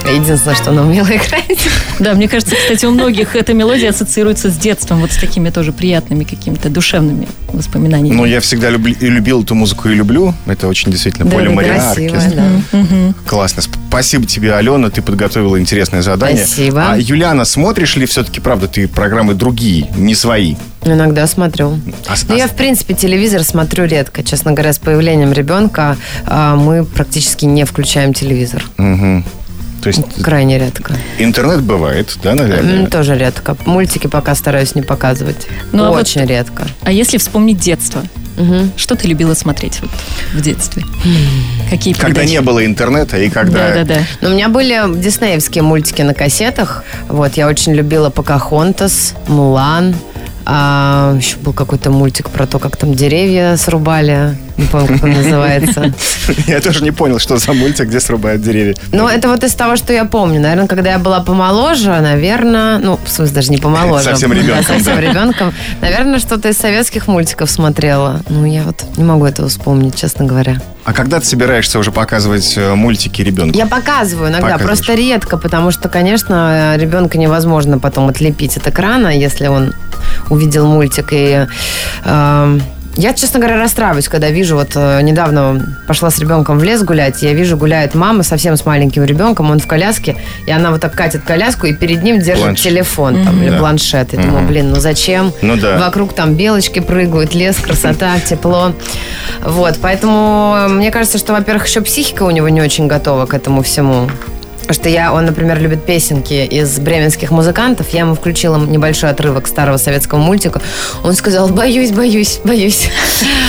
Единственное, 0.10 0.56
что 0.56 0.72
она 0.72 0.82
умела 0.84 1.06
играть. 1.16 1.60
Да, 2.00 2.14
мне 2.14 2.28
кажется, 2.28 2.56
кстати, 2.56 2.86
у 2.86 2.92
многих 2.92 3.36
эта 3.36 3.54
мелодия 3.54 3.90
ассоциируется 3.90 4.50
с 4.50 4.58
детством, 4.58 5.02
вот 5.02 5.12
с 5.12 5.18
такими 5.18 5.50
тоже 5.50 5.72
приятными 5.72 6.24
какими-то 6.24 6.70
душевными 6.70 7.28
воспоминаниями. 7.54 8.16
Ну, 8.16 8.26
я 8.26 8.40
всегда 8.40 8.70
и 8.70 8.74
любил 9.10 9.44
эту 9.44 9.56
музыку 9.56 9.90
и 9.90 9.94
люблю. 9.94 10.34
Это 10.46 10.68
очень 10.68 10.92
действительно 10.92 11.26
Да, 11.30 11.38
поле 11.38 11.50
оркестр. 11.50 12.34
да. 12.72 13.14
Классно. 13.26 13.62
Спасибо 13.90 14.26
тебе, 14.26 14.54
Алена. 14.56 14.90
Ты 14.90 15.02
подготовила 15.02 15.60
интересное 15.60 16.02
задание. 16.02 16.46
Спасибо. 16.46 16.92
А, 16.94 16.98
Юлиана, 16.98 17.46
смотришь 17.46 17.96
ли 17.98 18.06
все-таки, 18.06 18.40
правда, 18.40 18.68
ты 18.68 18.88
программы 18.88 19.34
другие, 19.34 19.88
не 19.98 20.16
свои? 20.16 20.56
Иногда 20.84 21.28
смотрю. 21.28 21.80
А 22.08 22.16
с- 22.16 22.28
Но 22.28 22.34
а 22.34 22.38
я, 22.38 22.48
в 22.48 22.56
принципе, 22.56 22.94
телевизор 22.96 23.44
смотрю 23.44 23.86
редко. 23.86 24.24
Честно 24.24 24.54
говоря, 24.54 24.74
с 24.74 24.80
появлением 24.80 25.32
ребенка 25.32 25.96
а, 26.26 26.56
мы 26.56 26.84
практически 26.86 27.46
не 27.46 27.66
включаем 27.66 28.14
телевизор. 28.14 28.64
Мгм. 28.78 29.24
То 29.82 29.88
есть 29.88 30.02
Крайне 30.22 30.60
редко. 30.60 30.94
интернет 31.18 31.62
бывает, 31.62 32.16
да, 32.24 32.36
наверное? 32.36 32.86
Тоже 32.88 33.18
редко. 33.18 33.58
Мультики 33.66 34.08
пока 34.08 34.36
стараюсь 34.36 34.76
не 34.76 34.82
показывать. 34.84 35.48
Ну, 35.72 35.86
а 35.86 35.90
вот- 35.90 36.02
Очень 36.02 36.26
редко. 36.26 36.68
А 36.84 36.92
если 36.92 37.18
вспомнить 37.18 37.58
детство, 37.60 38.04
Мгм. 38.38 38.72
что 38.78 38.96
ты 38.96 39.08
любила 39.08 39.34
смотреть 39.34 39.80
вот 39.82 39.90
в 40.34 40.42
детстве? 40.42 40.84
Какие 41.70 41.94
Когда 41.96 42.24
не 42.26 42.42
было 42.42 42.64
интернета 42.66 43.18
и 43.18 43.30
когда... 43.30 43.70
Да-да-да. 43.70 44.02
Но 44.22 44.30
у 44.30 44.34
меня 44.34 44.50
были 44.50 44.80
диснеевские 45.02 45.64
мультики 45.64 46.02
на 46.04 46.14
кассетах. 46.14 46.84
Вот, 47.08 47.34
я 47.38 47.48
очень 47.48 47.74
любила 47.74 48.10
Покахонтас, 48.10 49.14
Мулан. 49.28 49.96
А, 50.46 51.16
еще 51.18 51.38
был 51.38 51.54
какой-то 51.54 51.92
мультик 51.92 52.30
про 52.30 52.48
то, 52.48 52.58
как 52.60 52.76
там 52.78 52.94
деревья 52.96 53.56
срубали. 53.58 54.36
Не 54.62 54.68
помню, 54.68 54.88
как 54.88 55.04
он 55.04 55.12
называется. 55.12 55.94
Я 56.48 56.62
тоже 56.62 56.84
не 56.84 56.92
понял, 56.92 57.20
что 57.20 57.38
за 57.38 57.54
мультик, 57.54 57.88
где 57.88 58.00
срубают 58.00 58.42
деревья. 58.42 58.76
Ну, 58.92 59.08
это 59.08 59.28
вот 59.28 59.44
из 59.44 59.54
того, 59.56 59.76
что 59.76 59.92
я 59.94 60.06
помню. 60.06 60.40
Наверное, 60.40 60.68
когда 60.68 60.92
я 60.92 61.00
была 61.00 61.20
помоложе, 61.22 62.00
наверное... 62.00 62.78
Ну, 62.78 63.00
в 63.04 63.10
смысле, 63.10 63.36
даже 63.36 63.52
не 63.52 63.58
помоложе. 63.58 64.04
Совсем 64.06 64.32
ребенком, 64.34 64.64
совсем 64.64 65.00
ребенком. 65.00 65.54
Наверное, 65.82 66.20
что-то 66.20 66.50
из 66.50 66.58
советских 66.58 67.08
мультиков 67.08 67.50
смотрела. 67.50 68.22
Ну, 68.30 68.46
я 68.46 68.64
вот 68.64 68.84
не 68.98 69.04
могу 69.04 69.26
этого 69.26 69.50
вспомнить, 69.50 69.96
честно 69.96 70.26
говоря. 70.26 70.62
А 70.84 70.94
когда 70.94 71.20
ты 71.20 71.26
собираешься 71.26 71.80
уже 71.80 71.92
показывать 71.92 72.54
э, 72.58 72.74
мультики 72.76 73.22
ребенку? 73.22 73.58
Я 73.58 73.68
показываю 73.68 74.30
иногда, 74.30 74.48
Показываешь. 74.48 74.78
просто 74.80 74.94
редко, 74.96 75.38
потому 75.38 75.72
что, 75.72 75.90
конечно, 75.90 76.76
ребенка 76.78 77.18
невозможно 77.18 77.80
потом 77.80 78.10
отлепить 78.10 78.58
от 78.58 78.68
экрана, 78.68 79.08
если 79.08 79.48
он 79.48 79.74
увидел 80.30 80.68
мультик. 80.68 81.10
И 81.12 81.48
эм, 82.06 82.62
я, 82.96 83.14
честно 83.14 83.40
говоря, 83.40 83.58
расстраиваюсь, 83.58 84.08
когда 84.10 84.30
вижу, 84.30 84.56
вот 84.56 84.72
э, 84.76 85.02
недавно 85.02 85.66
пошла 85.88 86.10
с 86.12 86.20
ребенком 86.20 86.60
в 86.60 86.64
лес 86.64 86.84
гулять, 86.84 87.22
я 87.22 87.34
вижу, 87.34 87.56
гуляет 87.58 87.96
мама 87.96 88.24
совсем 88.24 88.58
с 88.58 88.66
маленьким 88.66 89.04
ребенком, 89.04 89.50
он 89.50 89.60
в 89.60 89.68
коляске, 89.68 90.18
и 90.46 90.52
она 90.52 90.72
вот 90.72 90.82
так 90.82 90.94
катит 90.94 91.24
коляску, 91.24 91.68
и 91.68 91.74
перед 91.74 92.04
ним 92.04 92.20
держит 92.20 92.44
Планшет. 92.44 92.64
телефон 92.64 93.24
там, 93.24 93.42
или 93.42 93.50
Да. 93.52 93.58
планшет. 93.58 94.14
И 94.14 94.18
думаю, 94.18 94.46
блин, 94.48 94.72
ну 94.72 94.80
зачем? 94.80 95.32
Ну 95.42 95.56
да. 95.56 95.78
Вокруг 95.80 96.14
там 96.14 96.34
белочки 96.36 96.80
прыгают, 96.80 97.34
лес, 97.34 97.56
красота, 97.58 98.20
тепло. 98.30 98.74
Вот, 99.42 99.80
поэтому 99.82 100.56
э, 100.58 100.68
мне 100.68 100.92
кажется, 100.92 101.18
что, 101.18 101.34
во-первых, 101.34 101.68
еще 101.68 101.82
психика 101.82 102.24
у 102.24 102.32
него 102.32 102.50
не 102.50 102.62
очень 102.62 102.88
готова 102.88 103.26
к 103.26 103.34
этому 103.34 103.64
всему. 103.64 104.10
Что 104.70 104.90
я, 104.90 105.14
он, 105.14 105.26
например, 105.26 105.60
любит 105.60 105.86
песенки 105.86 106.46
из 106.46 106.80
бременских 106.80 107.32
музыкантов. 107.32 107.90
Я 107.90 108.02
ему 108.02 108.16
включила 108.16 108.58
небольшой 108.58 109.10
отрывок 109.10 109.48
старого 109.48 109.78
советского 109.78 110.20
мультика. 110.20 110.62
Он 111.04 111.14
сказал, 111.14 111.50
боюсь, 111.50 111.92
боюсь, 111.92 112.40
боюсь. 112.44 112.90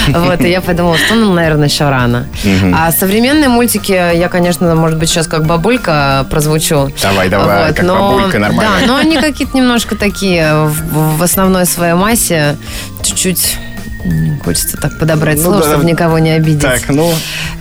Вот, 0.09 0.41
и 0.41 0.51
я 0.51 0.61
подумала, 0.61 0.97
что 0.99 1.15
ну, 1.15 1.33
наверное, 1.33 1.69
еще 1.69 1.89
рано. 1.89 2.27
А 2.75 2.91
современные 2.91 3.49
мультики, 3.49 3.93
я, 3.93 4.29
конечно, 4.29 4.75
может 4.75 4.99
быть, 4.99 5.09
сейчас 5.09 5.29
как 5.29 5.47
бабулька 5.47 6.27
прозвучу. 6.29 6.93
Давай, 7.01 7.29
давай, 7.29 7.73
как 7.73 7.87
бабулька, 7.87 8.39
нормально. 8.39 8.73
Да, 8.81 8.87
но 8.87 8.97
они 8.97 9.17
какие-то 9.17 9.57
немножко 9.57 9.95
такие 9.95 10.67
в, 10.67 11.23
основной 11.23 11.67
своей 11.67 11.95
массе 11.95 12.57
чуть-чуть 13.03 13.57
хочется 14.45 14.77
так 14.77 14.99
подобрать 14.99 15.37
Ну 15.37 15.45
слово, 15.45 15.59
да, 15.61 15.67
чтобы 15.67 15.83
да. 15.85 15.91
никого 15.91 16.19
не 16.19 16.31
обидеть. 16.33 16.63
Так, 16.63 16.89
ну, 16.89 17.13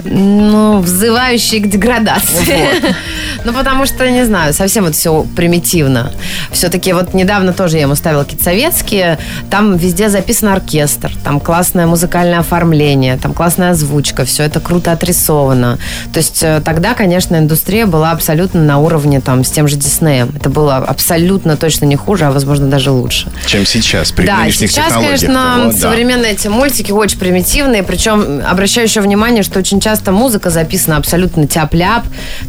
Ну, 0.04 0.80
взывающие 0.80 1.62
к 1.62 1.67
деградации. 1.69 2.67
Ну, 3.43 3.54
потому 3.54 3.88
что, 3.88 4.08
не 4.08 4.23
знаю, 4.23 4.54
совсем 4.54 4.84
вот 4.84 4.93
все 4.93 5.25
примитивно. 5.36 6.12
Все-таки 6.51 6.93
вот 6.93 7.15
недавно 7.15 7.54
тоже 7.54 7.77
я 7.77 7.84
ему 7.84 7.95
ставила 7.95 8.23
какие-то 8.23 8.43
советские. 8.43 9.17
Там 9.49 9.77
везде 9.77 10.10
записан 10.10 10.49
оркестр, 10.49 11.12
там 11.23 11.39
классное 11.39 11.88
музыкальное 11.88 12.38
оформление, 12.39 13.17
там 13.17 13.34
классная 13.34 13.71
озвучка, 13.71 14.25
все 14.25 14.43
это 14.43 14.60
круто 14.60 14.91
отрисовано. 14.91 15.80
То 16.13 16.19
есть 16.19 16.43
э, 16.43 16.62
тогда, 16.63 16.93
конечно, 16.93 17.36
индустрия 17.36 17.88
была 17.88 18.12
абсолютно 18.12 18.62
на 18.62 18.77
уровне 18.77 19.21
там 19.21 19.43
с 19.43 19.49
тем 19.49 19.67
же 19.67 19.75
Диснеем. 19.75 20.32
Это 20.36 20.51
было 20.51 20.75
абсолютно 20.77 21.58
точно 21.58 21.86
не 21.86 21.95
хуже, 21.95 22.25
а 22.25 22.32
возможно 22.32 22.67
даже 22.67 22.91
лучше. 22.91 23.32
чем 23.47 23.65
сейчас, 23.65 24.12
при 24.12 24.27
Да, 24.27 24.41
нынешних 24.41 24.69
сейчас, 24.69 24.86
технологиях. 24.89 25.19
конечно, 25.19 25.63
Вот, 25.65 25.73
да. 25.73 25.80
современные 25.80 26.31
эти 26.32 26.48
мультики 26.48 26.91
очень 26.91 27.20
примитивные, 27.20 27.84
причем 27.84 28.41
обращаю 28.48 28.88
еще 28.88 29.02
внимание, 29.02 29.44
что 29.44 29.60
очень 29.60 29.80
часто 29.80 30.12
музыка 30.12 30.50
записана 30.50 30.98
абсолютно 30.98 31.48
тяп-ляп, 31.48 32.04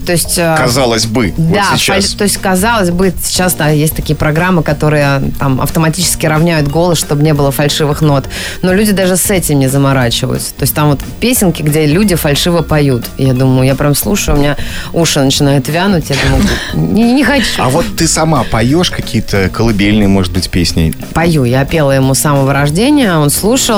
то 0.07 0.13
есть... 0.13 0.39
э, 0.39 0.55
Казалось 0.57 1.07
бы, 1.07 1.33
да, 1.37 1.67
вот 1.71 1.79
сейчас. 1.79 2.13
то 2.13 2.25
есть, 2.25 2.37
казалось 2.39 2.91
бы, 2.91 3.13
сейчас 3.23 3.55
да, 3.55 3.69
есть 3.69 3.95
такие 3.97 4.17
программы, 4.17 4.63
которые 4.63 5.23
там 5.39 5.61
автоматически 5.61 6.27
равняют 6.27 6.69
голос, 6.69 6.99
чтобы 6.99 7.23
не 7.23 7.35
было 7.35 7.51
фальшивых 7.51 8.01
нот. 8.03 8.25
Но 8.63 8.73
люди 8.73 8.93
даже 8.93 9.17
с 9.17 9.31
этим 9.31 9.59
не 9.59 9.69
заморачиваются. 9.69 10.55
То 10.55 10.63
есть 10.63 10.75
там 10.75 10.91
вот 10.91 11.01
песенки, 11.21 11.63
где 11.63 11.87
люди 11.87 12.15
фальшиво 12.15 12.63
поют. 12.63 13.07
Я 13.19 13.33
думаю, 13.33 13.67
я 13.67 13.75
прям 13.75 13.95
слушаю, 13.95 14.37
у 14.37 14.41
меня 14.41 14.57
уши 14.93 15.21
начинают 15.21 15.69
вянуть. 15.69 16.11
Я 16.11 16.17
думаю, 16.25 16.93
не, 16.95 17.13
не 17.15 17.25
хочу. 17.25 17.63
А 17.63 17.69
вот 17.69 17.85
ты 17.97 18.07
сама 18.07 18.45
поешь 18.45 18.91
какие-то 18.91 19.49
колыбельные, 19.53 20.09
может 20.09 20.33
быть, 20.33 20.51
песни? 20.51 20.95
Пою. 21.15 21.45
Я 21.45 21.65
пела 21.65 21.93
ему 21.93 22.15
с 22.15 22.19
самого 22.19 22.53
рождения, 22.53 23.17
он 23.17 23.31
слушал. 23.31 23.72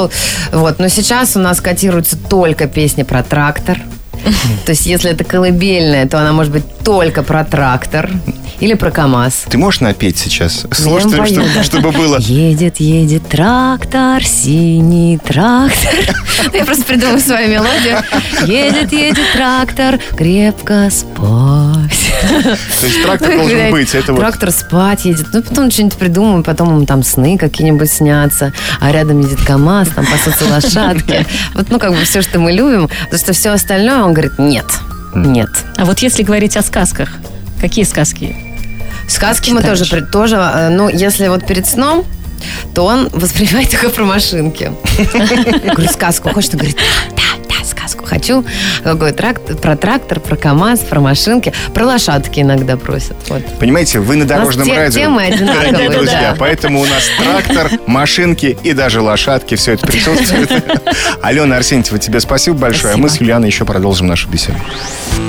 Вот. 0.52 0.78
Но 0.78 0.88
сейчас 0.88 1.36
у 1.36 1.40
нас 1.40 1.60
котируются 1.60 2.16
только 2.16 2.66
песни 2.66 3.02
про 3.02 3.22
трактор. 3.22 3.78
То 4.66 4.70
есть, 4.70 4.86
если 4.86 5.10
это 5.10 5.24
колыбельная, 5.24 6.06
то 6.06 6.18
она 6.18 6.32
может 6.32 6.52
быть 6.52 6.64
только 6.84 7.22
про 7.22 7.44
трактор 7.44 8.10
или 8.60 8.74
про 8.74 8.90
КАМАЗ. 8.90 9.46
Ты 9.48 9.58
можешь 9.58 9.80
напеть 9.80 10.18
сейчас? 10.18 10.66
Пою, 10.84 11.00
чтобы, 11.00 11.62
чтобы 11.62 11.92
было... 11.92 12.18
Едет, 12.18 12.78
едет 12.78 13.26
трактор, 13.28 14.22
синий 14.24 15.18
трактор. 15.18 15.94
Я 16.52 16.64
просто 16.64 16.84
придумаю 16.84 17.20
свою 17.20 17.48
мелодию. 17.48 17.98
Едет, 18.46 18.92
едет 18.92 19.24
трактор, 19.32 19.98
крепко 20.16 20.88
спать. 20.90 22.12
То 22.80 22.86
есть 22.86 23.02
трактор 23.02 23.30
Ну, 23.30 23.38
должен 23.38 23.70
быть. 23.70 23.94
Это 23.94 24.14
Трактор 24.14 24.50
спать 24.50 25.04
едет. 25.04 25.26
Ну, 25.32 25.42
потом 25.42 25.70
что-нибудь 25.70 25.98
придумаем, 25.98 26.42
потом 26.42 26.68
ему 26.68 26.86
там 26.86 27.02
сны 27.02 27.38
какие-нибудь 27.38 27.90
снятся. 27.90 28.52
А 28.80 28.92
рядом 28.92 29.20
едет 29.20 29.40
КАМАЗ, 29.44 29.88
там 29.88 30.06
пасутся 30.06 30.46
лошадки. 30.46 31.26
Вот, 31.54 31.70
ну, 31.70 31.78
как 31.78 31.92
бы 31.92 32.04
все, 32.04 32.22
что 32.22 32.38
мы 32.38 32.52
любим. 32.52 32.88
Потому 33.04 33.18
что 33.18 33.32
все 33.32 33.50
остальное, 33.50 34.02
он 34.02 34.12
говорит, 34.12 34.38
нет, 34.38 34.66
нет. 35.14 35.50
А 35.76 35.84
вот 35.84 36.00
если 36.00 36.22
говорить 36.22 36.56
о 36.56 36.62
сказках, 36.62 37.08
какие 37.60 37.84
сказки? 37.84 38.36
Сказки 39.08 39.50
мы 39.50 39.62
тоже, 39.62 39.84
при- 39.86 40.00
тоже, 40.00 40.36
э, 40.36 40.68
ну, 40.70 40.88
если 40.88 41.28
вот 41.28 41.46
перед 41.46 41.66
сном, 41.66 42.04
то 42.74 42.84
он 42.84 43.08
воспринимает 43.10 43.70
только 43.72 43.90
про 43.90 44.04
машинки. 44.04 44.72
Говорю, 45.12 45.88
сказку 45.90 46.30
хочешь? 46.30 46.50
Он 46.52 46.58
говорит, 46.58 46.76
да, 47.16 47.22
сказку 47.84 48.06
хочу. 48.06 48.44
Какой 48.82 49.12
трактор, 49.12 49.56
про 49.56 49.76
трактор, 49.76 50.20
про 50.20 50.36
КАМАЗ, 50.36 50.80
про 50.80 51.00
машинки, 51.00 51.52
про 51.72 51.86
лошадки 51.86 52.40
иногда 52.40 52.76
просят. 52.76 53.16
Вот. 53.28 53.42
Понимаете, 53.58 53.98
вы 54.00 54.16
на 54.16 54.24
дорожном 54.24 54.66
те- 54.66 54.74
радио. 54.76 55.00
темы 55.00 55.22
одинаковые, 55.24 55.90
друзья, 55.96 56.30
да. 56.32 56.36
поэтому 56.38 56.80
у 56.80 56.86
нас 56.86 57.04
трактор, 57.18 57.70
машинки 57.86 58.56
и 58.62 58.72
даже 58.72 59.00
лошадки. 59.00 59.54
Все 59.56 59.72
это 59.72 59.86
присутствует. 59.86 60.50
Алена 61.22 61.56
Арсентьева, 61.56 61.98
тебе 61.98 62.20
спасибо 62.20 62.56
большое. 62.56 62.94
А 62.94 62.96
мы 62.96 63.08
с 63.08 63.20
Юлианой 63.20 63.48
еще 63.48 63.64
продолжим 63.64 64.06
нашу 64.06 64.28
беседу. 64.28 64.58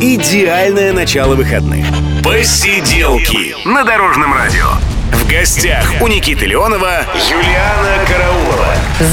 Идеальное 0.01 0.93
начало 0.93 1.35
выходных. 1.35 1.85
Посиделки 2.23 3.55
на 3.67 3.83
Дорожном 3.83 4.33
радио. 4.33 4.67
В 5.25 5.31
гостях 5.31 5.83
у 6.01 6.07
Никиты 6.07 6.45
Леонова 6.45 7.01
Юлиана 7.29 8.05
Караулова. 8.07 8.65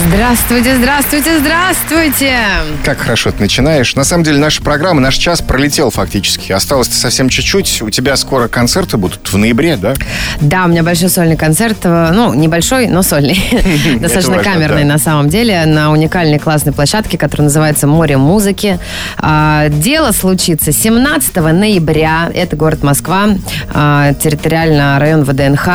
Здравствуйте, 0.07 0.77
здравствуйте, 0.77 1.39
здравствуйте! 1.41 2.37
Как 2.85 2.99
хорошо 2.99 3.33
ты 3.33 3.41
начинаешь. 3.41 3.97
На 3.97 4.05
самом 4.05 4.23
деле, 4.23 4.39
наша 4.39 4.63
программа, 4.63 5.01
наш 5.01 5.17
час 5.17 5.41
пролетел 5.41 5.91
фактически. 5.91 6.53
Осталось 6.53 6.89
совсем 6.89 7.29
чуть-чуть. 7.29 7.83
У 7.83 7.91
тебя 7.91 8.15
скоро 8.17 8.47
концерты 8.47 8.97
будут 8.97 9.27
в 9.33 9.37
ноябре, 9.37 9.77
да? 9.77 9.95
Да, 10.41 10.67
у 10.67 10.69
меня 10.69 10.83
большой 10.85 11.09
сольный 11.09 11.37
концерт. 11.37 11.79
э, 11.85 12.11
Ну, 12.13 12.33
небольшой, 12.35 12.87
но 12.87 13.03
сольный. 13.03 13.43
Достаточно 13.99 14.37
важно, 14.37 14.53
камерный 14.53 14.83
да. 14.85 14.89
на 14.91 14.99
самом 14.99 15.29
деле. 15.31 15.65
На 15.67 15.91
уникальной 15.91 16.39
классной 16.39 16.73
площадке, 16.73 17.19
которая 17.19 17.47
называется 17.47 17.87
«Море 17.89 18.19
музыки». 18.19 18.79
А, 19.19 19.69
Дело 19.69 20.13
случится 20.13 20.71
17 20.73 21.35
ноября. 21.37 22.31
Это 22.33 22.55
город 22.55 22.85
Москва. 22.85 23.31
а, 23.75 24.13
Территориально 24.15 24.99
район 25.01 25.25
ВДНХ. 25.25 25.69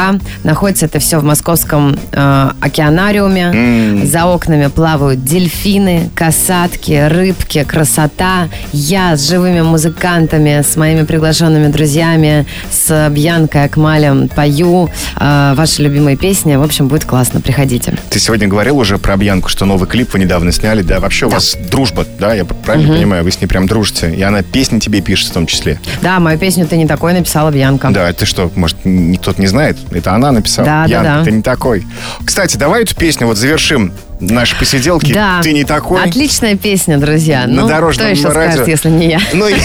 Находится 0.43 0.85
это 0.85 0.99
все 0.99 1.19
в 1.19 1.23
московском 1.23 1.97
э, 2.11 2.49
океанариуме. 2.61 4.05
За 4.05 4.25
окнами 4.25 4.67
плавают 4.67 5.23
дельфины, 5.23 6.09
касатки, 6.15 7.07
рыбки, 7.07 7.63
красота. 7.63 8.49
Я 8.71 9.15
с 9.15 9.27
живыми 9.27 9.61
музыкантами, 9.61 10.61
с 10.61 10.75
моими 10.75 11.03
приглашенными 11.03 11.67
друзьями, 11.67 12.45
с 12.71 13.09
Бьянкой 13.09 13.65
Акмалем 13.65 14.29
пою 14.29 14.89
э, 15.19 15.53
ваши 15.55 15.81
любимые 15.81 16.17
песни. 16.17 16.55
В 16.55 16.63
общем, 16.63 16.87
будет 16.87 17.05
классно. 17.05 17.41
Приходите. 17.41 17.95
Ты 18.09 18.19
сегодня 18.19 18.47
говорил 18.47 18.77
уже 18.77 18.97
про 18.97 19.17
Бьянку, 19.17 19.49
что 19.49 19.65
новый 19.65 19.87
клип 19.87 20.13
вы 20.13 20.19
недавно 20.19 20.51
сняли. 20.51 20.81
Да, 20.81 20.99
вообще 20.99 21.25
у 21.25 21.29
вас 21.29 21.55
дружба, 21.69 22.05
да? 22.19 22.33
Я 22.33 22.45
правильно 22.45 22.93
понимаю? 22.93 23.23
Вы 23.23 23.31
с 23.31 23.41
ней 23.41 23.47
прям 23.47 23.67
дружите. 23.67 24.13
И 24.13 24.21
она 24.21 24.41
песни 24.41 24.79
тебе 24.79 25.01
пишет 25.01 25.29
в 25.29 25.33
том 25.33 25.45
числе. 25.45 25.79
Да, 26.01 26.19
мою 26.19 26.37
песню 26.37 26.65
«Ты 26.67 26.77
не 26.77 26.87
такой» 26.87 27.13
написала 27.13 27.51
Бьянка. 27.51 27.89
Да, 27.89 28.09
это 28.09 28.25
что, 28.25 28.51
может, 28.55 28.77
никто 28.83 29.33
не 29.37 29.47
знает? 29.47 29.77
Это 29.91 30.13
она 30.17 30.31
написала? 30.31 30.65
Да, 30.65 30.83
да, 30.83 30.89
Ян, 30.89 31.03
да. 31.03 31.23
ты 31.23 31.31
не 31.31 31.41
такой. 31.41 31.87
Кстати, 32.25 32.57
давай 32.57 32.83
эту 32.83 32.95
песню 32.95 33.27
вот 33.27 33.37
завершим 33.37 33.93
наши 34.19 34.57
посиделки. 34.57 35.13
Да. 35.13 35.39
Ты 35.41 35.53
не 35.53 35.63
такой. 35.63 36.03
Отличная 36.03 36.55
песня, 36.55 36.97
друзья. 36.97 37.45
На 37.47 37.61
ну, 37.61 37.67
дорожном 37.67 38.07
кто 38.07 38.15
еще 38.15 38.29
радио. 38.29 38.51
скажет, 38.51 38.67
если 38.67 38.89
не 38.89 39.09
я? 39.09 39.19
Ну 39.33 39.47
и, 39.47 39.55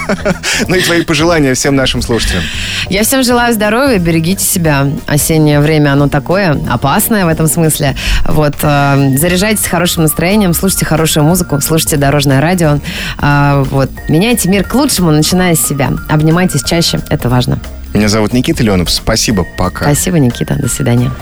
ну 0.68 0.74
и 0.74 0.80
твои 0.80 1.02
пожелания 1.02 1.54
всем 1.54 1.76
нашим 1.76 2.02
слушателям. 2.02 2.42
Я 2.88 3.02
всем 3.02 3.22
желаю 3.22 3.52
здоровья, 3.52 3.98
берегите 3.98 4.44
себя. 4.44 4.88
Осеннее 5.06 5.60
время, 5.60 5.92
оно 5.92 6.08
такое, 6.08 6.58
опасное 6.68 7.24
в 7.24 7.28
этом 7.28 7.46
смысле. 7.46 7.96
Вот, 8.26 8.54
э, 8.62 9.16
заряжайтесь 9.18 9.66
хорошим 9.66 10.02
настроением, 10.04 10.54
слушайте 10.54 10.86
хорошую 10.86 11.24
музыку, 11.24 11.60
слушайте 11.60 11.96
дорожное 11.96 12.40
радио. 12.40 12.78
А, 13.18 13.64
вот, 13.64 13.90
меняйте 14.08 14.48
мир 14.48 14.64
к 14.64 14.74
лучшему, 14.74 15.10
начиная 15.10 15.54
с 15.54 15.66
себя. 15.66 15.92
Обнимайтесь 16.08 16.62
чаще, 16.62 17.00
это 17.10 17.28
важно. 17.28 17.58
Меня 17.94 18.08
зовут 18.08 18.32
Никита 18.32 18.62
Леонов. 18.64 18.90
Спасибо, 18.90 19.44
пока. 19.44 19.84
Спасибо, 19.84 20.18
Никита, 20.18 20.56
до 20.56 20.68
свидания. 20.68 21.12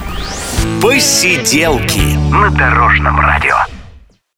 Посиделки 0.81 2.17
на 2.31 2.51
Дорожном 2.51 3.21
радио. 3.21 3.57